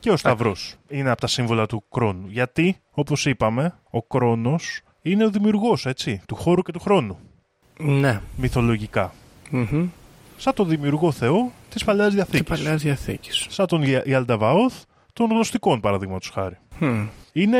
[0.00, 2.26] Και ο Σταυρός είναι από τα σύμβολα του χρόνου.
[2.28, 7.18] Γιατί, όπως είπαμε, ο Κρόνος είναι ο δημιουργός, έτσι, του χώρου και του χρόνου.
[7.78, 8.20] ναι.
[8.36, 9.12] Μυθολογικά.
[9.50, 9.88] Μμμ.
[10.36, 12.42] Σαν τον δημιουργό Θεό της Παλαιάς Και Διαθήκης.
[12.48, 13.46] παλαιάς διαθήκης.
[13.48, 16.58] Σαν τον Ια- Ιαλνταβαόθ των γνωστικών, παραδείγματος χάρη.
[16.78, 17.06] Μμ.
[17.32, 17.58] Είναι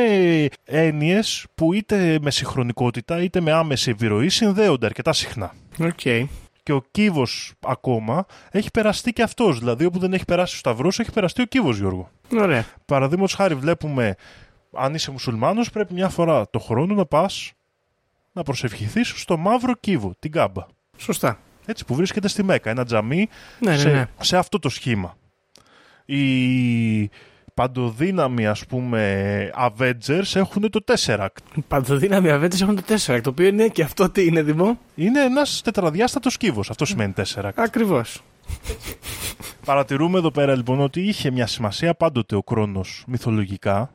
[0.63, 5.53] έννοιες που είτε με συγχρονικότητα είτε με άμεση επιρροή συνδέονται αρκετά συχνά.
[5.79, 5.99] Οκ.
[6.63, 7.27] Και ο κύβος
[7.65, 9.59] ακόμα έχει περαστεί και αυτός.
[9.59, 12.09] Δηλαδή, όπου δεν έχει περάσει ο Σταυρός, έχει περαστεί ο κύβος, Γιώργο.
[12.39, 12.65] Ωραία.
[12.85, 14.15] Παραδείγματος χάρη, βλέπουμε,
[14.73, 17.51] αν είσαι μουσουλμάνος, πρέπει μια φορά το χρόνο να πας
[18.31, 20.65] να προσευχηθείς στο μαύρο κύβο, την Κάαμπα.
[20.97, 21.39] Σωστά.
[21.69, 22.69] Έτσι, που βρίσκεται στη Μέκα.
[22.69, 23.27] Ένα τζαμί
[23.59, 24.05] Ναι, ναι, σε, ναι.
[24.19, 25.17] σε αυτό το σχήμα.
[26.05, 27.09] Οι
[27.53, 31.27] παντοδύναμοι, ας πούμε, Avengers έχουν το Tesseract.
[31.67, 35.61] Παντοδύναμοι αβέντες έχουν το 4, το οποίο είναι και αυτό τι είναι, Δημό; Είναι ένας
[35.63, 36.69] τετραδιάστατος κύβος.
[36.69, 37.51] Αυτό σημαίνει Tesseract.
[37.55, 38.21] Ακριβώς.
[39.65, 43.91] Παρατηρούμε εδώ πέρα λοιπόν ότι είχε μια σημασία πάντοτε ο Κρόνος μυθολογικά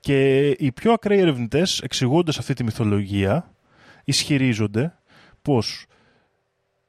[0.00, 3.50] και οι πιο ακραίοι ερευνητές εξηγώντας αυτή τη μυθολογία
[4.04, 4.94] ισχυρίζονται
[5.42, 5.86] πως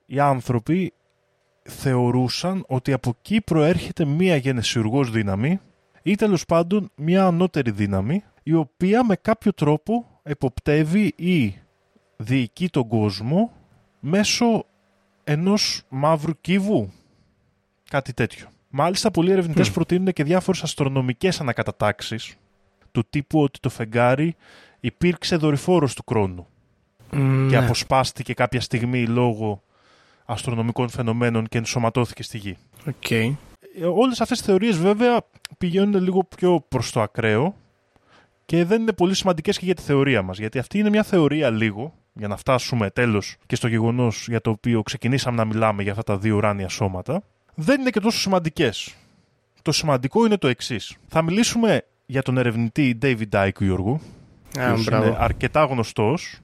[0.09, 0.93] οι άνθρωποι
[1.63, 5.59] θεωρούσαν ότι από εκεί προέρχεται μία γενεσιουργός δύναμη
[6.03, 11.55] ή τέλος πάντων μία ανώτερη δύναμη η οποία με κάποιο τρόπο εποπτεύει ή
[12.17, 13.51] διοικεί τον κόσμο
[13.99, 14.65] μέσω
[15.23, 16.91] ενός μαύρου κύβου
[17.89, 18.47] Κάτι τέτοιο.
[18.69, 19.73] Μάλιστα, πολλοί ερευνητές Μμ.
[19.73, 22.35] προτείνουν και διάφορες αστρονομικές ανακατατάξεις
[22.91, 24.35] του τύπου ότι το φεγγάρι
[24.79, 26.47] υπήρξε δορυφόρος του χρόνου
[27.11, 27.65] Μ, και ναι.
[27.65, 29.61] αποσπάστηκε κάποια στιγμή λόγω
[30.27, 32.57] αστρονομικών φαινομένων και ενσωματώθηκε στη γη.
[32.87, 33.11] Οκ.
[33.11, 33.31] Ε,
[33.93, 35.21] Όλες αυτές οι θεωρίες βέβαια
[35.57, 37.55] πηγαίνουν λίγο πιο προς το ακραίο
[38.45, 40.37] και δεν είναι πολύ σημαντικές και για τη θεωρία μας.
[40.37, 44.49] Γιατί αυτή είναι μια θεωρία λίγο, για να φτάσουμε τέλος και στο γεγονός για το
[44.49, 47.23] οποίο ξεκινήσαμε να μιλάμε για αυτά τα δύο ουράνια σώματα,
[47.55, 48.95] δεν είναι και τόσο σημαντικές.
[49.61, 50.95] Το σημαντικό είναι το εξής.
[51.07, 53.99] Θα μιλήσουμε για τον ερευνητή David Icke, Γιώργο,
[54.59, 55.05] Α, ο οποίος μπράβο.
[55.05, 56.39] είναι αρκετά γνωστός,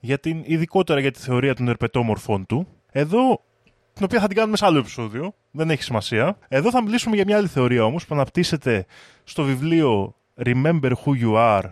[0.00, 2.66] για την, ειδικότερα για τη θεωρία των ερπετόμορφων του.
[2.92, 3.44] Εδώ,
[3.92, 6.38] την οποία θα την κάνουμε σε άλλο επεισόδιο, δεν έχει σημασία.
[6.48, 8.86] Εδώ θα μιλήσουμε για μια άλλη θεωρία όμως που αναπτύσσεται
[9.24, 11.62] στο βιβλίο Remember Who You Are,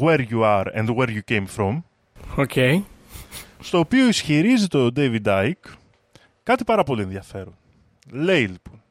[0.00, 1.82] Where You Are and Where You Came From,
[2.36, 2.82] Οκ.
[3.60, 5.72] στο οποίο ισχυρίζεται ο David Icke
[6.42, 7.56] κάτι πάρα πολύ ενδιαφέρον.
[8.10, 8.82] Λέει λοιπόν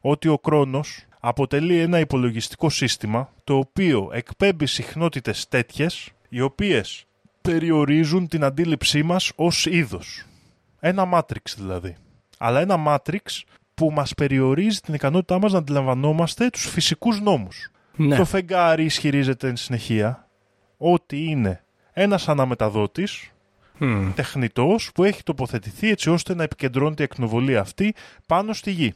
[0.00, 7.04] ότι ο Κρόνος αποτελεί ένα υπολογιστικό σύστημα το οποίο εκπέμπει συχνότητες τέτοιες οι οποίες
[7.42, 10.27] περιορίζουν την αντίληψή μας ως είδος.
[10.80, 11.96] Ένα Matrix δηλαδή.
[12.38, 13.42] Αλλά ένα Matrix
[13.74, 17.70] που μας περιορίζει την ικανότητά μας να αντιλαμβανόμαστε τους φυσικούς νόμους.
[17.96, 18.16] Ναι.
[18.16, 20.28] Το φεγγάρι ισχυρίζεται εν συνεχεία
[20.76, 23.30] ότι είναι ένας αναμεταδότης
[23.78, 24.10] Μμ.
[24.14, 27.94] τεχνητός που έχει τοποθετηθεί έτσι ώστε να επικεντρώνεται η ακτινοβολία αυτή
[28.26, 28.94] πάνω στη γη.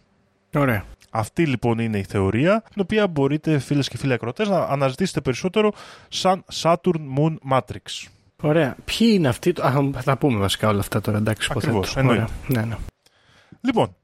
[0.54, 0.84] Ωραία.
[1.10, 5.72] Αυτή λοιπόν είναι η θεωρία, την οποία μπορείτε φίλες και φίλοι ακροτές να αναζητήσετε περισσότερο
[6.08, 8.08] σαν Saturn Moon Matrix.
[8.42, 8.76] Ωραία.
[8.84, 9.50] Ποιοι είναι αυτοί.
[9.62, 11.18] Α, θα τα πούμε βασικά όλα αυτά τώρα.
[11.18, 12.00] Εντάξει, Ακριβώς, υποθέτω.
[12.00, 12.22] εννοείται.
[12.50, 12.62] Ωραία.
[12.62, 12.76] Ναι, ναι.
[13.60, 13.96] Λοιπόν,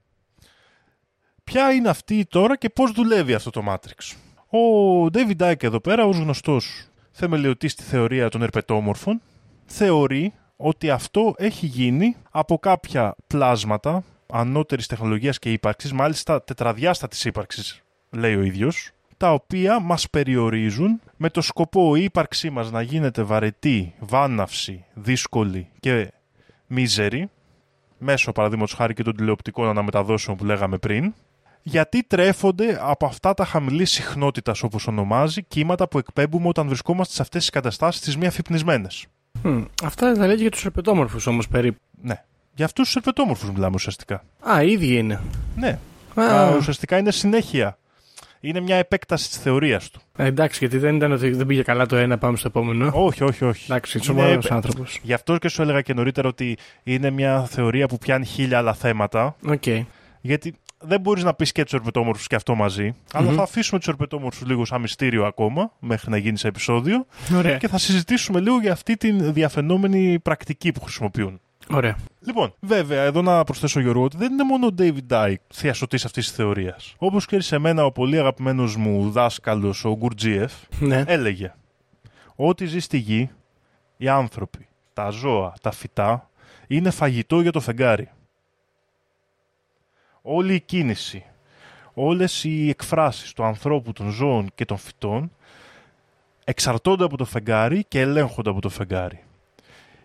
[1.44, 4.16] ποια είναι αυτή τώρα και πώς δουλεύει αυτό το Matrix;
[4.50, 9.20] Ο David Icke εδώ πέρα, ως γνωστός θεμελιωτής στη θεωρία των ερπετόμορφων,
[9.66, 17.82] θεωρεί ότι αυτό έχει γίνει από κάποια πλάσματα ανώτερης τεχνολογίας και ύπαρξης, μάλιστα τετραδιάστατης ύπαρξης,
[18.10, 23.22] λέει ο ίδιος, τα οποία μας περιορίζουν με το σκοπό η ύπαρξή μας να γίνεται
[23.22, 26.12] βαρετή, βάναυση, δύσκολη και
[26.66, 27.30] μίζερη,
[27.98, 31.14] μέσω παραδείγματος χάρη και των τηλεοπτικών αναμεταδόσεων που λέγαμε πριν,
[31.62, 37.22] γιατί τρέφονται από αυτά τα χαμηλή συχνότητα, όπως ονομάζει, κύματα που εκπέμπουμε όταν βρισκόμαστε σε
[37.22, 39.06] αυτές τις καταστάσεις τις μη αφυπνισμένες.
[39.42, 41.78] Μμ, Αυτά τα λέει για τους ερπετόμορφου όμως περίπου.
[42.02, 42.24] Ναι.
[42.54, 44.24] Για αυτούς τους ερπετόμορφους μιλάμε ουσιαστικά.
[44.50, 45.20] Α, οι ίδιοι είναι.
[45.56, 45.78] Ναι.
[46.14, 46.22] Α.
[46.22, 47.78] Α, ουσιαστικά είναι συνέχεια.
[48.40, 50.00] Είναι μια επέκταση της θεωρίας του.
[50.16, 52.90] Ε, εντάξει, γιατί δεν ήταν ότι δεν πήγε καλά το ένα, πάμε στο επόμενο.
[52.94, 53.64] Όχι, όχι, όχι.
[53.72, 54.98] Εντάξει, Είναι σοβαρός επ- άνθρωπος.
[55.02, 58.74] Γι' αυτό και σου έλεγα και νωρίτερα ότι είναι μια θεωρία που πιάνει χίλια άλλα
[58.74, 59.36] θέματα.
[59.46, 59.62] Οκ.
[60.20, 62.94] Γιατί δεν μπορείς να πεις και τους ερπετόμορφους και αυτό μαζί.
[63.12, 67.06] Αλλά θα αφήσουμε τους ερπετόμορφους λίγο σαν μυστήριο ακόμα, μέχρι να γίνει σε επεισόδιο.
[67.36, 67.56] Ωραία.
[67.56, 71.40] Και θα συζητήσουμε λίγο για αυτή την διαφαινόμενη πρακτική που χρησιμοποιούν.
[71.70, 71.96] Ωραία.
[72.26, 76.26] Λοιπόν, βέβαια, εδώ να προσθέσω Γιώργο ότι δεν είναι μόνο ο David Icke θειασωτή αυτής
[76.26, 76.94] της θεωρίας.
[76.98, 81.02] Όπως και σε μένα ο πολύ αγαπημένος μου δάσκαλος, ο Γκουρτζίεφ, Ναι.
[81.06, 81.54] έλεγε
[82.36, 83.30] ότι ζει στη γη,
[83.96, 86.30] οι άνθρωποι, τα ζώα, τα φυτά,
[86.66, 88.10] είναι φαγητό για το φεγγάρι.
[90.22, 91.24] Όλη η κίνηση,
[91.94, 95.32] όλες οι εκφράσεις του ανθρώπου, των ζώων και των φυτών
[96.44, 99.22] εξαρτώνται από το φεγγάρι και ελέγχονται από το φεγγάρι.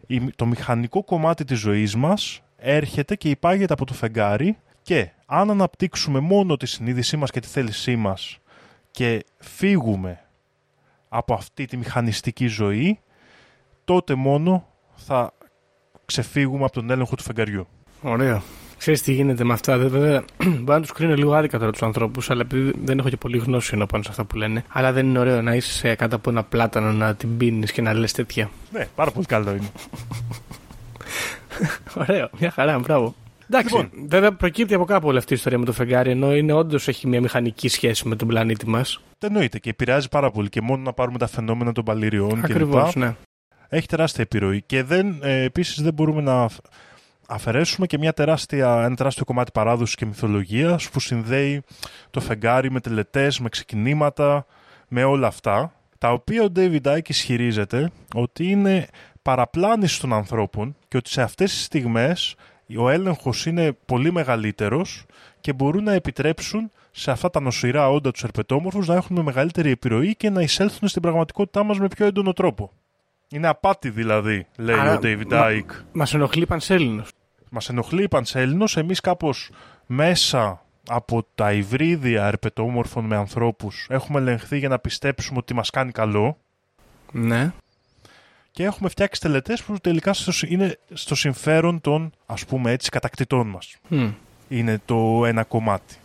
[0.07, 5.49] Η- Το μηχανικό κομμάτι της ζωής μας έρχεται και υπάγεται από το φεγγάρι και αν
[5.49, 8.37] αναπτύξουμε μόνο τη συνείδησή μας και τη θέλησή μας
[8.91, 10.19] και φύγουμε
[11.09, 12.99] από αυτή τη μηχανιστική ζωή,
[13.85, 15.33] τότε μόνο θα
[16.05, 17.67] ξεφύγουμε από τον έλεγχο του φεγγαριού.
[18.01, 18.41] Ωραία.
[18.83, 19.77] Ξέρεις τι γίνεται με αυτά.
[19.77, 20.23] δε- Βέβαια,
[20.61, 23.37] μπορεί να τους κρίνω λίγο άδικα τώρα τους ανθρώπους, αλλά επειδή δεν έχω και πολύ
[23.37, 24.63] γνώση ενώ πάνω σε αυτά που λένε.
[24.69, 27.81] Αλλά δεν είναι ωραίο να είσαι σε- κάτω από ένα πλάτανο να την πίνεις και
[27.81, 28.49] να λες τέτοια.
[28.71, 29.69] Ναι, πάρα πολύ καλό είναι.
[32.09, 33.15] Ωραίο, μια χαρά, μπράβο.
[33.49, 33.89] Εντάξει, Λοιπόν.
[34.07, 37.07] βέβαια προκύπτει από κάπου όλη αυτή η ιστορία με το φεγγάρι, ενώ είναι όντως έχει
[37.07, 39.01] μια μηχανική σχέση με τον πλανήτη μας.
[39.19, 42.93] Δεν εννοείται και επηρεάζει πάρα πολύ και μόνο να πάρουμε τα φαινόμενα των παλιριών Ακριβώς,
[42.93, 43.03] κλπ.
[43.03, 43.15] ναι.
[43.69, 46.57] Έχει τεράστια επιρροή και δεν, ε, επίσης δεν μπορούμε να αφ-
[47.27, 51.63] αφαιρέσουμε και μια τεράστια, ένα τεράστιο κομμάτι παράδοσης και μυθολογίας που συνδέει
[52.09, 54.45] το φεγγάρι με τελετές, με ξεκινήματα,
[54.87, 58.87] με όλα αυτά τα οποία ο David Icke ισχυρίζεται ότι είναι
[59.21, 62.35] παραπλάνηση των ανθρώπων και ότι σε αυτές τις στιγμές
[62.77, 65.05] ο έλεγχος είναι πολύ μεγαλύτερος
[65.41, 70.15] και μπορούν να επιτρέψουν σε αυτά τα νοσηρά όντα τους ερπετόμορφους να έχουν μεγαλύτερη επιρροή
[70.15, 72.71] και να εισέλθουν στην πραγματικότητά μας με πιο έντονο τρόπο.
[73.33, 75.83] Είναι απάτη δηλαδή, λέει Άρα, ο David μα- Icke.
[75.91, 77.09] Μας ενοχλεί πανσέλινος.
[77.49, 79.49] Μας ενοχλεί η Πανσέλινος, εμείς κάπως
[79.85, 85.91] μέσα από τα υβρίδια ερπετόμορφων με ανθρώπους έχουμε ελεγχθεί για να πιστέψουμε ότι μας κάνει
[85.91, 86.37] καλό
[87.11, 87.51] Ναι.
[88.51, 92.89] και έχουμε φτιάξει τελετές που τελικά στο συ- είναι στο συμφέρον των ας πούμε έτσι
[92.89, 93.75] κατακτητών μας.
[93.87, 94.09] Μμ.
[94.49, 95.95] Είναι το ένα κομμάτι.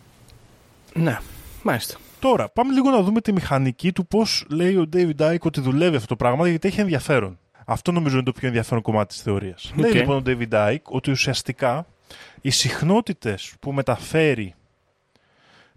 [0.95, 1.19] Ναι.
[1.63, 1.97] Μάλιστα.
[2.21, 5.97] Τώρα, πάμε λίγο να δούμε τη μηχανική του πώς λέει ο David Icke ότι δουλεύει
[5.97, 7.39] αυτό το πράγμα, γιατί έχει ενδιαφέρον.
[7.67, 9.73] Αυτό νομίζω είναι το πιο ενδιαφέρον κομμάτι της θεωρίας.
[9.77, 11.87] Λέει λοιπόν ο David Icke ότι ουσιαστικά
[12.41, 14.55] οι συχνότητες που μεταφέρει,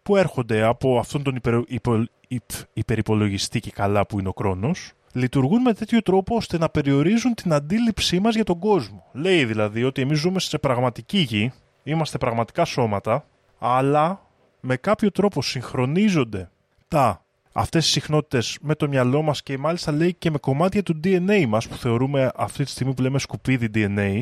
[0.03, 2.41] που έρχονται από αυτόν τον υπερο, υπο, υπ,
[2.73, 7.53] υπερυπολογιστή και καλά που είναι ο χρόνος, λειτουργούν με τέτοιο τρόπο ώστε να περιορίζουν την
[7.53, 9.05] αντίληψή μας για τον κόσμο.
[9.11, 13.25] Λέει δηλαδή ότι εμείς ζούμε σε πραγματική γη, είμαστε πραγματικά σώματα,
[13.59, 14.21] αλλά
[14.61, 16.49] με κάποιο τρόπο συγχρονίζονται
[16.87, 20.99] τα αυτές τις συχνότητες με το μυαλό μας και μάλιστα λέει και με κομμάτια του
[21.03, 24.21] DNA μας που θεωρούμε αυτή τη στιγμή που λέμε σκουπίδι DNA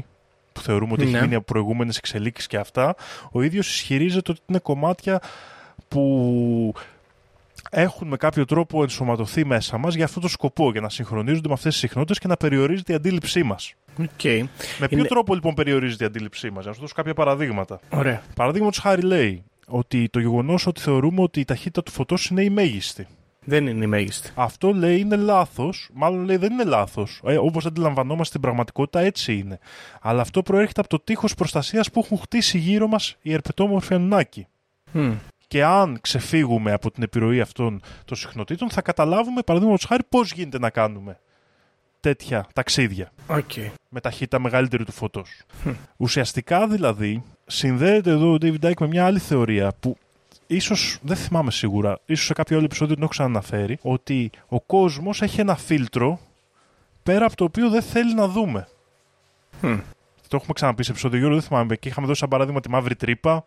[0.54, 1.10] που θεωρούμε ότι Ναι.
[1.12, 2.96] έχει μείνει από προηγούμενες εξελίξεις και αυτά
[3.32, 5.22] ο ίδιος ισχυρίζεται ότι είναι κομμάτια
[5.88, 6.74] που
[7.72, 11.54] έχουν με κάποιο τρόπο ενσωματωθεί μέσα μας για αυτό το σκοπό, για να συγχρονίζονται με
[11.54, 13.74] αυτές τις συχνότητες και να περιορίζεται η αντίληψή μας.
[14.00, 14.24] Οκ.
[14.80, 17.80] Με ποιο Είναι- τρόπο λοιπόν περιορίζεται η αντίληψή μας, να σου δώσω κάποια παραδείγματα.
[17.90, 18.22] Ωραία.
[18.36, 22.50] Παραδείγματος χάρη λέει ότι το γεγονός ότι θεωρούμε ότι η ταχύτητα του φωτός είναι η
[22.50, 23.08] μέγιστη.
[23.44, 24.30] Δεν είναι η μέγιστη.
[24.36, 25.90] Αυτό λέει είναι λάθος.
[25.94, 27.22] Μάλλον λέει δεν είναι λάθος.
[27.24, 29.60] Ε, Όπως αντιλαμβανόμαστε την πραγματικότητα, έτσι είναι.
[30.02, 34.48] Αλλά αυτό προέρχεται από το τείχος προστασίας που έχουν χτίσει γύρω μας οι ερπετόμορφοι Ανουνάκι.
[34.92, 35.12] Μμ.
[35.48, 40.60] Και αν ξεφύγουμε από την επιρροή αυτών των συχνοτήτων, θα καταλάβουμε, παραδείγματος χάρη, πώς γίνεται
[40.60, 41.20] να κάνουμε
[42.00, 43.52] τέτοια ταξίδια Οκ.
[43.90, 45.30] με ταχύτητα μεγαλύτερη του φωτός.
[45.98, 49.98] Ουσιαστικά δηλαδή συνδέεται εδώ ο David Icke με μια άλλη θεωρία που
[50.48, 55.22] ίσως, δεν θυμάμαι σίγουρα, ίσως σε κάποιο άλλο επεισόδιο την έχω ξαναναφέρει, ότι ο κόσμος
[55.22, 56.20] έχει ένα φίλτρο
[57.04, 58.68] πέρα από το οποίο δεν θέλει να δούμε.
[59.62, 59.80] Hm.
[60.28, 61.76] Το έχουμε ξαναπεί σε επεισόδιο Γιώργο, δεν θυμάμαι.
[61.76, 63.44] Και είχαμε δώσει σαν παράδειγμα τη μαύρη τρύπα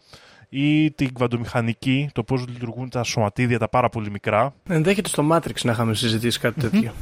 [0.48, 4.54] ή την κβαντομηχανική, το πώς λειτουργούν τα σωματίδια, τα πάρα πολύ μικρά.
[4.68, 6.92] Ενδέχεται στο Matrix να είχαμε συζητήσει κάτι τέτοιο.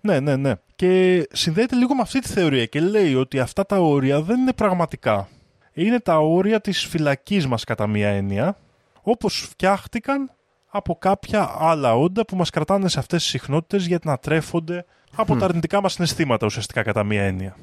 [0.00, 0.52] Ναι, ναι, ναι.
[0.76, 4.52] Και συνδέεται λίγο με αυτή τη θεωρία και λέει ότι αυτά τα όρια δεν είναι
[4.52, 5.28] πραγματικά.
[5.74, 8.56] Είναι τα όρια της φυλακής μας κατά μία έννοια,
[9.02, 10.30] όπως φτιάχτηκαν
[10.70, 14.84] από κάποια άλλα όντα που μας κρατάνε σε αυτές τις συχνότητες για να τρέφονται
[15.16, 17.56] από τα αρνητικά μας συναισθήματα ουσιαστικά κατά μία έννοια.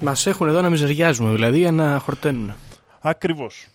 [0.00, 2.54] Μας έχουν εδώ να μιζεριάζουμε, δηλαδή για να χορταίνουν.
[3.00, 3.66] Ακριβώς.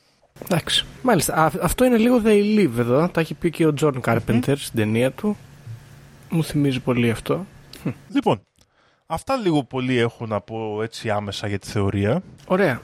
[0.44, 0.86] Εντάξει.
[1.02, 1.34] Μάλιστα.
[1.34, 3.10] Α, αυτό είναι λίγο They Live εδώ.
[3.10, 5.38] Τα έχει πει και ο Τζον Κάρπεντερ στην ταινία του.
[6.30, 7.46] Μου θυμίζει πολύ αυτό.
[8.14, 8.42] Λοιπόν,
[9.06, 12.24] αυτά λίγο πολύ έχω να πω έτσι άμεσα για τη θεωρία.
[12.46, 12.82] Ωραία.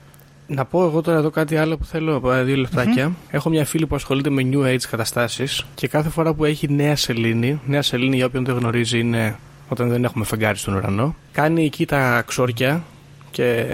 [0.51, 3.11] Να πω εγώ τώρα εδώ κάτι άλλο που θέλω, ε, δύο λεπτάκια.
[3.29, 6.95] Έχω μια φίλη που ασχολείται με New Age καταστάσεις και κάθε φορά που έχει νέα
[6.95, 9.37] σελήνη, νέα σελήνη για όποιον δεν γνωρίζει είναι
[9.69, 12.83] όταν δεν έχουμε φεγγάρι στον ουρανό, κάνει εκεί τα ξόρκια
[13.31, 13.65] και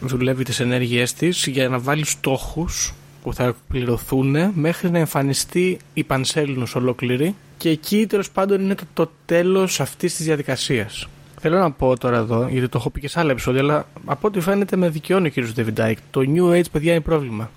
[0.00, 6.04] δουλεύει τις ενέργειές της για να βάλει στόχους που θα πληρωθούν μέχρι να εμφανιστεί η
[6.04, 11.08] Πανσέλινος ολόκληρη και εκεί τέλος πάντων είναι το, το τέλος αυτής της διαδικασίας.
[11.46, 14.28] Θέλω να πω τώρα εδώ, γιατί το έχω πει και σε άλλα επεισόδια, αλλά από
[14.28, 15.34] ό,τι φαίνεται με δικαιώνει ο κ.
[15.56, 15.94] David Icke.
[16.10, 17.50] Το New Age, παιδιά, είναι πρόβλημα.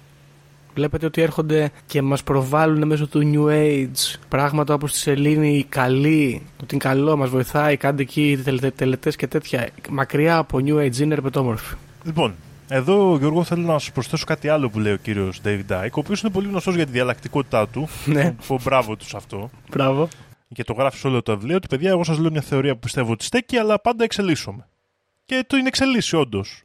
[0.73, 5.63] Βλέπετε ότι έρχονται και μας προβάλλουν μέσω του New Age πράγματα όπως τη Σελήνη, η
[5.63, 8.43] καλή, ότι είναι καλό, μας βοηθάει, κάντε εκεί
[8.76, 9.69] τελετές και τέτοια.
[9.89, 11.76] Μακριά από New Age είναι ερπετόμορφη.
[12.04, 12.36] Λοιπόν,
[12.67, 16.00] εδώ, Γιώργο, θέλω να σας προσθέσω κάτι άλλο που λέει ο κύριος David Dyke, ο
[16.00, 17.88] οποίος είναι πολύ γνωστός για τη διαλλακτικότητά του.
[18.06, 18.36] Ναι.
[18.47, 19.50] Πω μπράβο του σε αυτό.
[19.69, 20.08] Μπράβο.
[20.54, 21.68] Και το γράφεις σε όλο το βιβλίο του.
[21.68, 24.68] Παιδιά, εγώ σας λέω μια θεωρία που πιστεύω ότι στέκει, αλλά πάντα εξελίσσομαι.
[25.26, 26.64] Και το είναι εξελίσσει, όντως,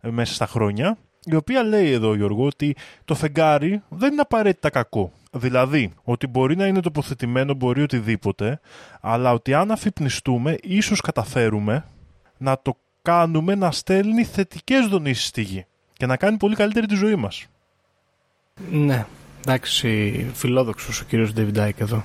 [0.00, 0.98] μέσα στα χρόνια.
[1.24, 5.12] Η οποία λέει εδώ, Γιώργο, ότι το φεγγάρι δεν είναι απαραίτητα κακό.
[5.32, 8.60] Δηλαδή, ότι μπορεί να είναι τοποθετημένο, μπορεί οτιδήποτε,
[9.00, 11.84] αλλά ότι αν αφυπνιστούμε, ίσως καταφέρουμε
[12.38, 16.94] να το κάνουμε να στέλνει θετικές δονήσεις στη γη και να κάνει πολύ καλύτερη τη
[16.94, 17.46] ζωή μας.
[18.70, 19.06] Ναι,
[19.40, 22.04] εντάξει, φιλόδοξος ο κύριος David εδώ.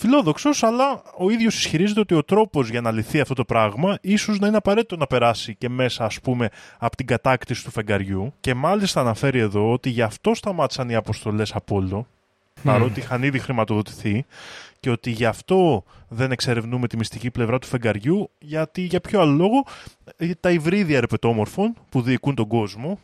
[0.00, 4.38] Φιλόδοξος, αλλά ο ίδιος ισχυρίζεται ότι ο τρόπος για να λυθεί αυτό το πράγμα ίσως
[4.38, 8.32] να είναι απαραίτητο να περάσει και μέσα, ας πούμε, από την κατάκτηση του φεγγαριού.
[8.40, 12.06] Και μάλιστα αναφέρει εδώ ότι γι' αυτό σταμάτησαν οι αποστολές Απόλλω,
[12.62, 14.24] παρότι είχαν ήδη χρηματοδοτηθεί
[14.80, 19.32] και ότι γι' αυτό δεν εξερευνούμε τη μυστική πλευρά του φεγγαριού, γιατί για ποιο άλλο
[19.32, 19.66] λόγο
[20.16, 22.98] ε, τα υβρίδια ερπετόμορφων που διοικούν τον κόσμο,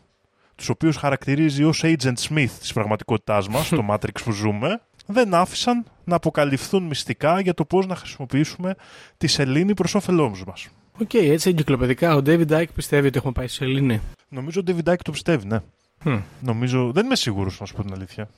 [0.54, 5.85] τους οποίους χαρακτηρίζει ως Agent Smith της πραγματικότητάς μας, το Matrix που ζούμε, δεν άφησαν
[6.05, 8.75] να αποκαλυφθούν μυστικά για το πώς να χρησιμοποιήσουμε
[9.16, 10.69] τη σελήνη προς όφελός μας.
[11.00, 12.14] OK, okay, έτσι εγκυκλοπαιδικά.
[12.14, 14.01] Ο David Icke πιστεύει ότι έχουμε πάει σε σελήνη.
[14.29, 15.59] Νομίζω ο David Icke το πιστεύει, ναι.
[16.05, 16.23] Hm.
[16.40, 18.29] Νομίζω, δεν είμαι σίγουρος να σου πω την αλήθεια.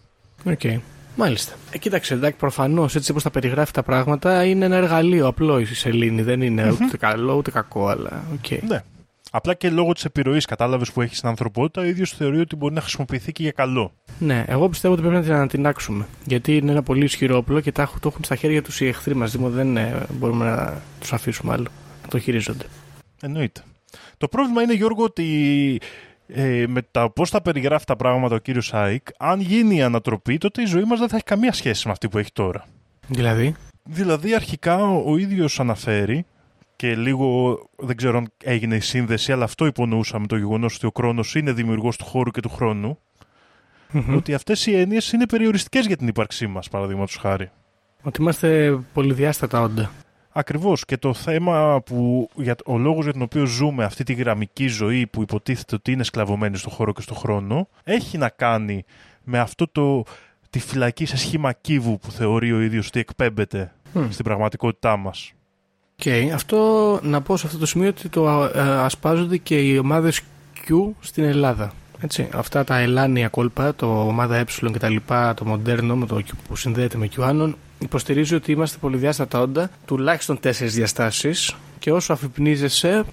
[0.44, 0.60] OK.
[0.62, 0.78] Okay.
[1.16, 1.54] Μάλιστα.
[1.70, 5.64] Ε, κοίταξε, εντάξει, προφανώς έτσι όπως τα περιγράφει τα πράγματα είναι ένα εργαλείο απλό η
[5.64, 6.22] σελήνη.
[6.22, 8.44] Δεν είναι ούτε καλό ούτε κακό, αλλά OK.
[8.48, 8.58] Okay.
[8.68, 8.82] Ναι.
[9.30, 12.74] Απλά και λόγω της επιρροής, κατάλαβες που έχει στην ανθρωπότητα, ο ίδιος θεωρεί ότι μπορεί
[12.74, 13.92] να χρησιμοποιηθεί και για καλό.
[14.18, 16.06] Ναι, εγώ πιστεύω ότι πρέπει να την ανατινάξουμε.
[16.24, 19.14] Γιατί είναι ένα πολύ ισχυρό όπλο και τα, το έχουν στα χέρια τους οι εχθροί
[19.14, 19.32] μας.
[19.32, 21.68] Δηλαδή δεν ε, μπορούμε να τους αφήσουμε άλλο
[22.02, 22.64] να το χειρίζονται.
[23.20, 23.62] Εννοείται.
[24.18, 25.80] Το πρόβλημα είναι, Γιώργο, ότι
[26.28, 30.38] ε, με τα πώς θα περιγράφει τα πράγματα ο κύριος Σάικ, αν γίνει η ανατροπή,
[30.38, 32.64] τότε η ζωή μας δεν θα έχει καμία σχέση με αυτή που έχει τώρα.
[33.08, 36.26] Δηλαδή; Δηλαδή, αρχικά ο, ο ίδιος αναφέρει
[36.78, 40.90] και λίγο δεν ξέρω αν έγινε η σύνδεση, αλλά αυτό υπονοούσαμε το γεγονός ότι ο
[40.96, 42.98] χρόνο είναι δημιουργός του χώρου και του χρόνου.
[43.92, 44.14] Mm-hmm.
[44.16, 47.50] Ότι αυτές οι έννοιες είναι περιοριστικές για την ύπαρξή μας, παραδείγματος χάρη.
[48.02, 49.90] Ότι είμαστε πολυδιάστατα όντα.
[50.30, 50.84] Ακριβώς.
[50.84, 52.28] Και το θέμα που.
[52.34, 56.04] Για, ο λόγος για τον οποίο ζούμε αυτή τη γραμμική ζωή που υποτίθεται ότι είναι
[56.04, 58.84] σκλαβωμένη στον χώρο και στον χρόνο, έχει να κάνει
[59.24, 60.04] με αυτό το.
[60.50, 64.06] τη φυλακή σε σχήμα κύβου που θεωρεί ο ίδιος ότι εκπέμπεται mm.
[64.10, 65.32] στην πραγματικότητά μας.
[66.04, 66.30] Okay.
[66.34, 70.20] Αυτό να πω σε αυτό το σημείο ότι το ε, ασπάζονται και οι ομάδες
[70.66, 71.72] Q στην Ελλάδα.
[72.00, 76.22] Έτσι, αυτά τα ελάνια κόλπα, το ομάδα ε και τα λοιπά, το μοντέρνο με το
[76.48, 83.04] που συνδέεται με QAnon, υποστηρίζει ότι είμαστε πολυδιάστατα όντα, τουλάχιστον τέσσερις διαστάσεις και όσο αφυπνίζεσαι,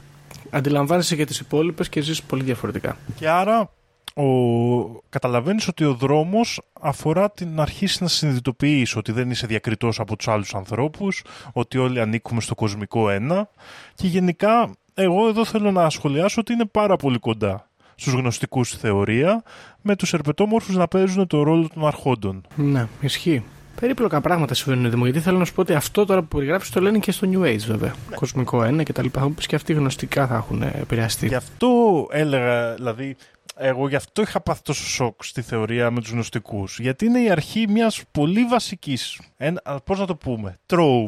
[0.49, 2.97] αντιλαμβάνεσαι και τις υπόλοιπες και ζεις πολύ διαφορετικά.
[3.15, 3.69] Και άρα
[4.15, 5.01] ο...
[5.09, 10.27] καταλαβαίνεις ότι ο δρόμος αφορά την αρχή να συνειδητοποιείς ότι δεν είσαι διακριτός από τους
[10.27, 13.49] άλλους ανθρώπους, ότι όλοι ανήκουμε στο κοσμικό ένα
[13.95, 19.43] και γενικά εγώ εδώ θέλω να σχολιάσω ότι είναι πάρα πολύ κοντά στους γνωστικούς θεωρία
[19.81, 22.43] με τους ερπετόμορφους να παίζουν το ρόλο των αρχόντων.
[22.55, 23.43] Ναι, ισχύει.
[23.79, 26.81] Περίπλοκα πράγματα συμβαίνουν εδώ γιατί θέλω να σου πω ότι αυτό τώρα που περιγράφεις το
[26.81, 27.93] λένε και στο New Age βέβαια.
[28.09, 28.15] Ναι.
[28.15, 29.31] Κοσμικό ένα και τα λοιπά.
[29.47, 31.27] και αυτοί γνωστικά θα έχουν επηρεαστεί.
[31.27, 31.67] Γι' αυτό
[32.11, 33.15] έλεγα, δηλαδή,
[33.57, 36.79] Εγώ γι' αυτό είχα πάθει τόσο σοκ στη θεωρία με τους γνωστικούς.
[36.79, 41.07] Γιατί είναι η αρχή μιας πολύ βασικής, ένα, πώς να το πούμε, trope.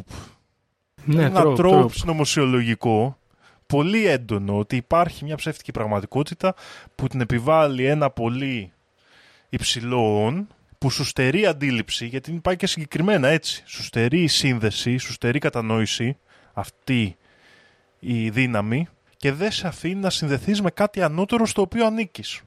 [1.06, 1.92] Ναι, ένα trope, trope trope.
[1.92, 3.18] συνωμοσιολογικό,
[3.68, 6.56] πολύ έντονο, ότι υπάρχει μια ψεύτικη πραγματικότητα
[6.96, 8.72] που την επιβάλλει ένα πολύ
[9.50, 10.46] υψηλό on,
[10.78, 13.64] που σου στερεί αντίληψη, γιατί πάει και συγκεκριμένα έτσι.
[13.66, 16.18] Σου στερεί η σύνδεση, σου στερεί κατανόηση,
[16.54, 17.18] αυτή
[18.00, 18.88] η δύναμη,
[19.18, 22.42] και δεν σε αφήνει να συνδεθείς με κάτι ανώτερο στο οποίο ανήκεις.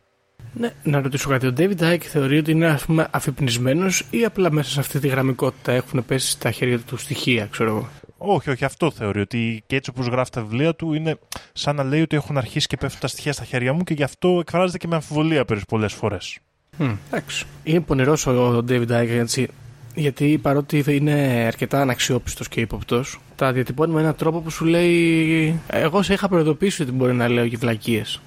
[0.53, 1.47] Ναι, να ρωτήσω κάτι.
[1.47, 5.09] Ο David Icke θεωρεί ότι είναι ας πούμε αφυπνισμένος ή απλά μέσα σε αυτή τη
[5.09, 9.21] γραμμικότητα έχουν πέσει στα χέρια του στοιχεία, ξέρω εγώ; Όχι, όχι, αυτό θεωρεί.
[9.21, 11.19] Ότι και έτσι όπως γράφει τα βιβλία του είναι
[11.53, 14.03] σαν να λέει ότι έχουν αρχίσει και πέφτουν τα στοιχεία στα χέρια μου και γι'
[14.03, 16.39] αυτό εκφράζεται και με αμφιβολία πολλές φορές.
[16.79, 17.47] Hm, εντάξει.
[17.65, 19.49] Είναι πονηρός ο David Icke έτσι,
[19.95, 25.61] γιατί παρότι είναι αρκετά αναξιόπιστος και ύποπτος, τα διατυπώνει με έναν τρόπο που σου λέει
[25.67, 28.21] Εγώ σε είχα προειδοποιήσει ότι μπορεί να λέω και βλακίες.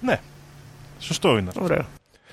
[0.00, 0.20] Ναι,
[0.98, 1.50] σωστό είναι.
[1.58, 1.86] Ωραία.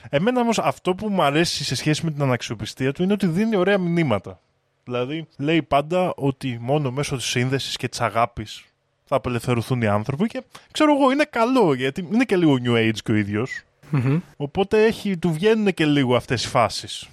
[0.09, 3.55] Εμένα όμως αυτό που μου αρέσει σε σχέση με την αναξιοπιστία του είναι ότι δίνει
[3.55, 4.39] ωραία μηνύματα.
[4.83, 8.63] Δηλαδή, λέει πάντα ότι μόνο μέσω της σύνδεσης και της αγάπης
[9.05, 12.97] θα απελευθερωθούν οι άνθρωποι και ξέρω εγώ, είναι καλό γιατί είναι και λίγο New Age
[13.03, 13.61] και ο ίδιος.
[13.89, 14.19] Μμμ.
[14.37, 17.09] Οπότε έχει, του βγαίνουν και λίγο αυτές οι φάσεις.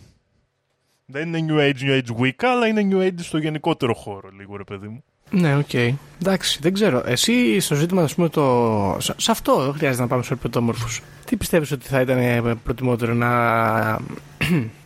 [1.12, 4.56] Δεν είναι New Age, New Age Wicca, αλλά είναι New Age στο γενικότερο χώρο, λίγο
[4.56, 5.04] ρε παιδί μου.
[5.30, 5.74] Ναι, οκ.
[6.20, 7.02] Εντάξει, δεν ξέρω.
[7.06, 8.96] Εσύ στο ζήτημα, ας πούμε, το...
[9.00, 11.02] σε, σε αυτό δεν χρειάζεται να πάμε στους ερπετόμορφους.
[11.24, 13.30] Τι πιστεύεις ότι θα ήταν ε, προτιμότερο να...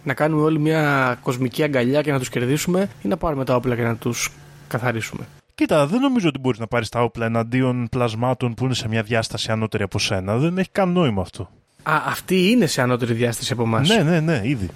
[0.05, 3.77] να κάνουμε όλοι μια κοσμική αγκαλιά και να τους κερδίσουμε ή να πάρουμε τα όπλα
[3.77, 4.31] και να τους
[4.69, 8.89] καθαρίσουμε; Κοίτα, δεν νομίζω ότι μπορείς να πάρεις τα όπλα εναντίον πλασμάτων που είναι σε
[8.89, 10.37] μια διάσταση ανώτερη από σένα.
[10.37, 11.51] Δεν έχει καν νόημα αυτό.
[11.91, 13.89] Α, αυτή είναι σε ανώτερη διάσταση από εμάς.
[13.89, 14.69] Ναι, ναι, ναι, ήδη.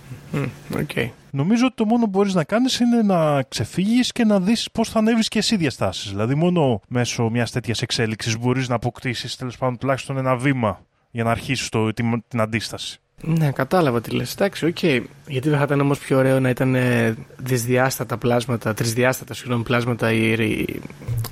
[0.76, 0.90] Οκ.
[1.30, 4.88] Νομίζω ότι το μόνο που μπορείς να κάνεις είναι να ξεφύγεις και να δεις πώς
[4.88, 6.10] θα ανέβεις και εσύ διαστάσεις.
[6.10, 10.80] Δηλαδή, μόνο μέσω μιας τέτοιας εξέλιξης μπορείς να αποκτήσεις τέλος πάντων τουλάχιστον ένα βήμα
[11.10, 13.00] για να αρχίσεις την, την αντίσταση.
[13.22, 14.32] Ναι, κατάλαβα τι λες.
[14.32, 14.82] Εντάξει, οκ.
[15.26, 20.12] Γιατί δεν θα ήταν όμως πιο ωραίο να ήταν ε, δυσδιάστατα πλάσματα, τρισδιάστατα συγγνώμη πλάσματα
[20.12, 20.80] οι, οι,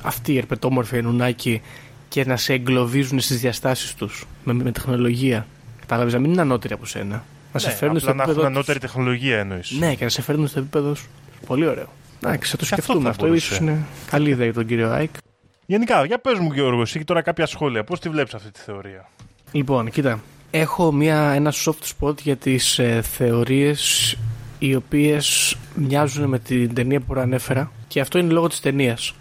[0.03, 1.61] αυτοί οι ερπετόμορφοι ενουνάκοι
[2.09, 5.47] και να σε εγκλωβίζουν στις διαστάσεις τους με, με τεχνολογία.
[5.89, 7.25] Κατάλαβες, να μην είναι ανώτεροι από σένα.
[7.53, 9.69] Να σε ναι, φέρνουν στο απλά να επίπεδο έχουν ανώτερη τεχνολογία εννοείς.
[9.69, 9.79] τους.
[9.79, 11.07] Ναι, και να σε φέρνουν στο επίπεδο σου.
[11.47, 11.89] Πολύ ωραίο.
[12.23, 13.27] Εντάξει, θα το Και αυτό σκεφτούμε θα αυτό.
[13.27, 13.47] μπορούσε.
[13.47, 13.79] Ίσως είναι
[14.11, 15.11] καλή ιδέα για τον κύριο Άικ.
[15.67, 17.85] Γενικά, για πες μου, Γιώργο, εσύ τώρα κάποια σχόλια.
[17.85, 19.09] Πώς τη βλέπεις αυτή τη θεωρία;
[19.53, 20.21] Λοιπόν, κοίτα.
[20.51, 24.17] Έχω μια, ένα soft spot για τις ε, θεωρίες
[24.59, 29.15] οι οποίες μοιάζουν με την ταινία που προανέφερα και αυτό είναι λόγω της ταινίας.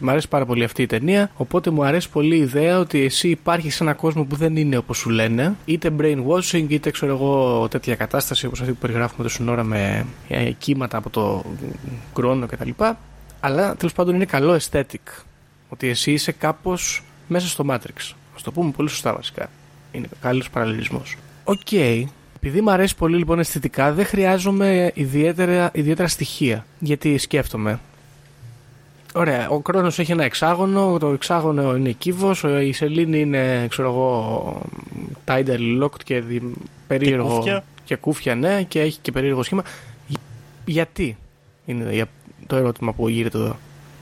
[0.00, 3.28] Μου αρέσει πάρα πολύ αυτή η ταινία, οπότε μου αρέσει πολύ η ιδέα ότι εσύ
[3.28, 7.68] υπάρχει σε έναν κόσμο που δεν είναι όπως σου λένε, είτε brainwashing, είτε ξέρω εγώ
[7.68, 11.44] τέτοια κατάσταση όπως αυτή που περιγράφουμε τόσο ώρα με ε, κύματα από το
[12.14, 12.70] κρόνο κτλ.
[13.40, 15.22] Αλλά τέλος πάντων είναι καλό aesthetic.
[15.68, 18.10] Ότι εσύ είσαι κάπως μέσα στο Matrix.
[18.10, 19.50] Ας το πούμε πολύ σωστά βασικά.
[19.92, 21.16] Είναι καλύτερος παραλληλισμός.
[21.44, 21.72] Οκ.
[22.36, 26.66] Επειδή μου αρέσει πολύ λοιπόν αισθητικά, δεν χρειάζομαι ιδιαίτερα, ιδιαίτερα στοιχεία.
[26.78, 27.80] Γιατί σκέφτομαι.
[29.16, 34.62] Ωραία, ο Κρόνος έχει ένα εξάγωνο, το εξάγωνο είναι κύβος, η σελήνη είναι, ξέρω εγώ,
[35.24, 36.42] tidal locked και δι-
[36.86, 37.28] περίεργο.
[37.28, 37.64] Και κούφια.
[37.84, 39.62] και κούφια, ναι, και έχει και περίεργο σχήμα.
[40.06, 40.16] Γι-
[40.64, 41.16] Γιατί
[41.66, 42.06] είναι για-
[42.46, 43.56] το ερώτημα που γύρεται εδώ;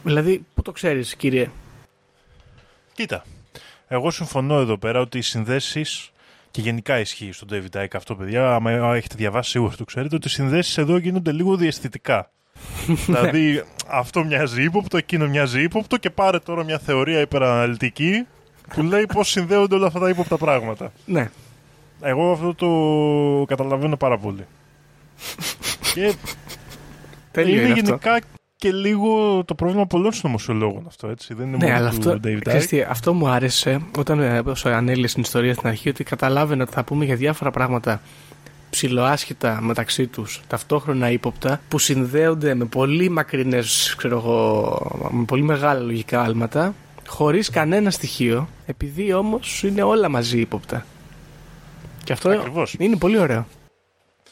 [0.05, 1.51] Δηλαδή, πού το ξέρεις, κύριε;
[2.95, 3.25] Κοίτα,
[3.89, 6.11] εγώ συμφωνώ εδώ πέρα ότι οι συνδέσεις
[6.51, 8.55] και γενικά ισχύει στον David Icke αυτό, παιδιά.
[8.55, 12.31] Άμα έχετε διαβάσει, σίγουρα το ξέρετε ότι οι συνδέσεις εδώ γίνονται λίγο διαισθητικά.
[13.07, 18.27] Δηλαδή, αυτό μοιάζει ύποπτο, εκείνο μοιάζει ύποπτο και πάρε τώρα μια θεωρία υπεραναλυτική
[18.75, 20.93] που λέει πώς συνδέονται όλα αυτά τα ύποπτα πράγματα.
[21.07, 21.31] Ναι,
[22.01, 24.47] Εγώ αυτό το καταλαβαίνω πάρα πολύ.
[25.95, 26.15] και
[27.31, 27.85] τέλειο είναι είναι αυτό.
[27.85, 28.19] γενικά
[28.57, 31.35] και λίγο το πρόβλημα πολλών συνωμοσιολόγων αυτό, έτσι.
[31.35, 32.69] Δεν είναι Ναι, μόνο αλλά του αυτό, David ξέρεις Icke.
[32.69, 36.73] τι, αυτό μου άρεσε όταν ε, όσο ανέλησε την ιστορία στην αρχή ότι καταλάβαινα ότι
[36.73, 38.01] θα πούμε για διάφορα πράγματα
[38.73, 45.81] ψιλοάσχετα μεταξύ τους ταυτόχρονα ύποπτα που συνδέονται με πολύ μακρινές ξέρω εγώ, με πολύ μεγάλα
[45.81, 46.75] λογικά άλματα
[47.07, 50.87] χωρίς κανένα στοιχείο επειδή όμως είναι όλα μαζί ύποπτα
[52.05, 52.75] και αυτό Ακριβώς.
[52.79, 53.47] είναι πολύ ωραίο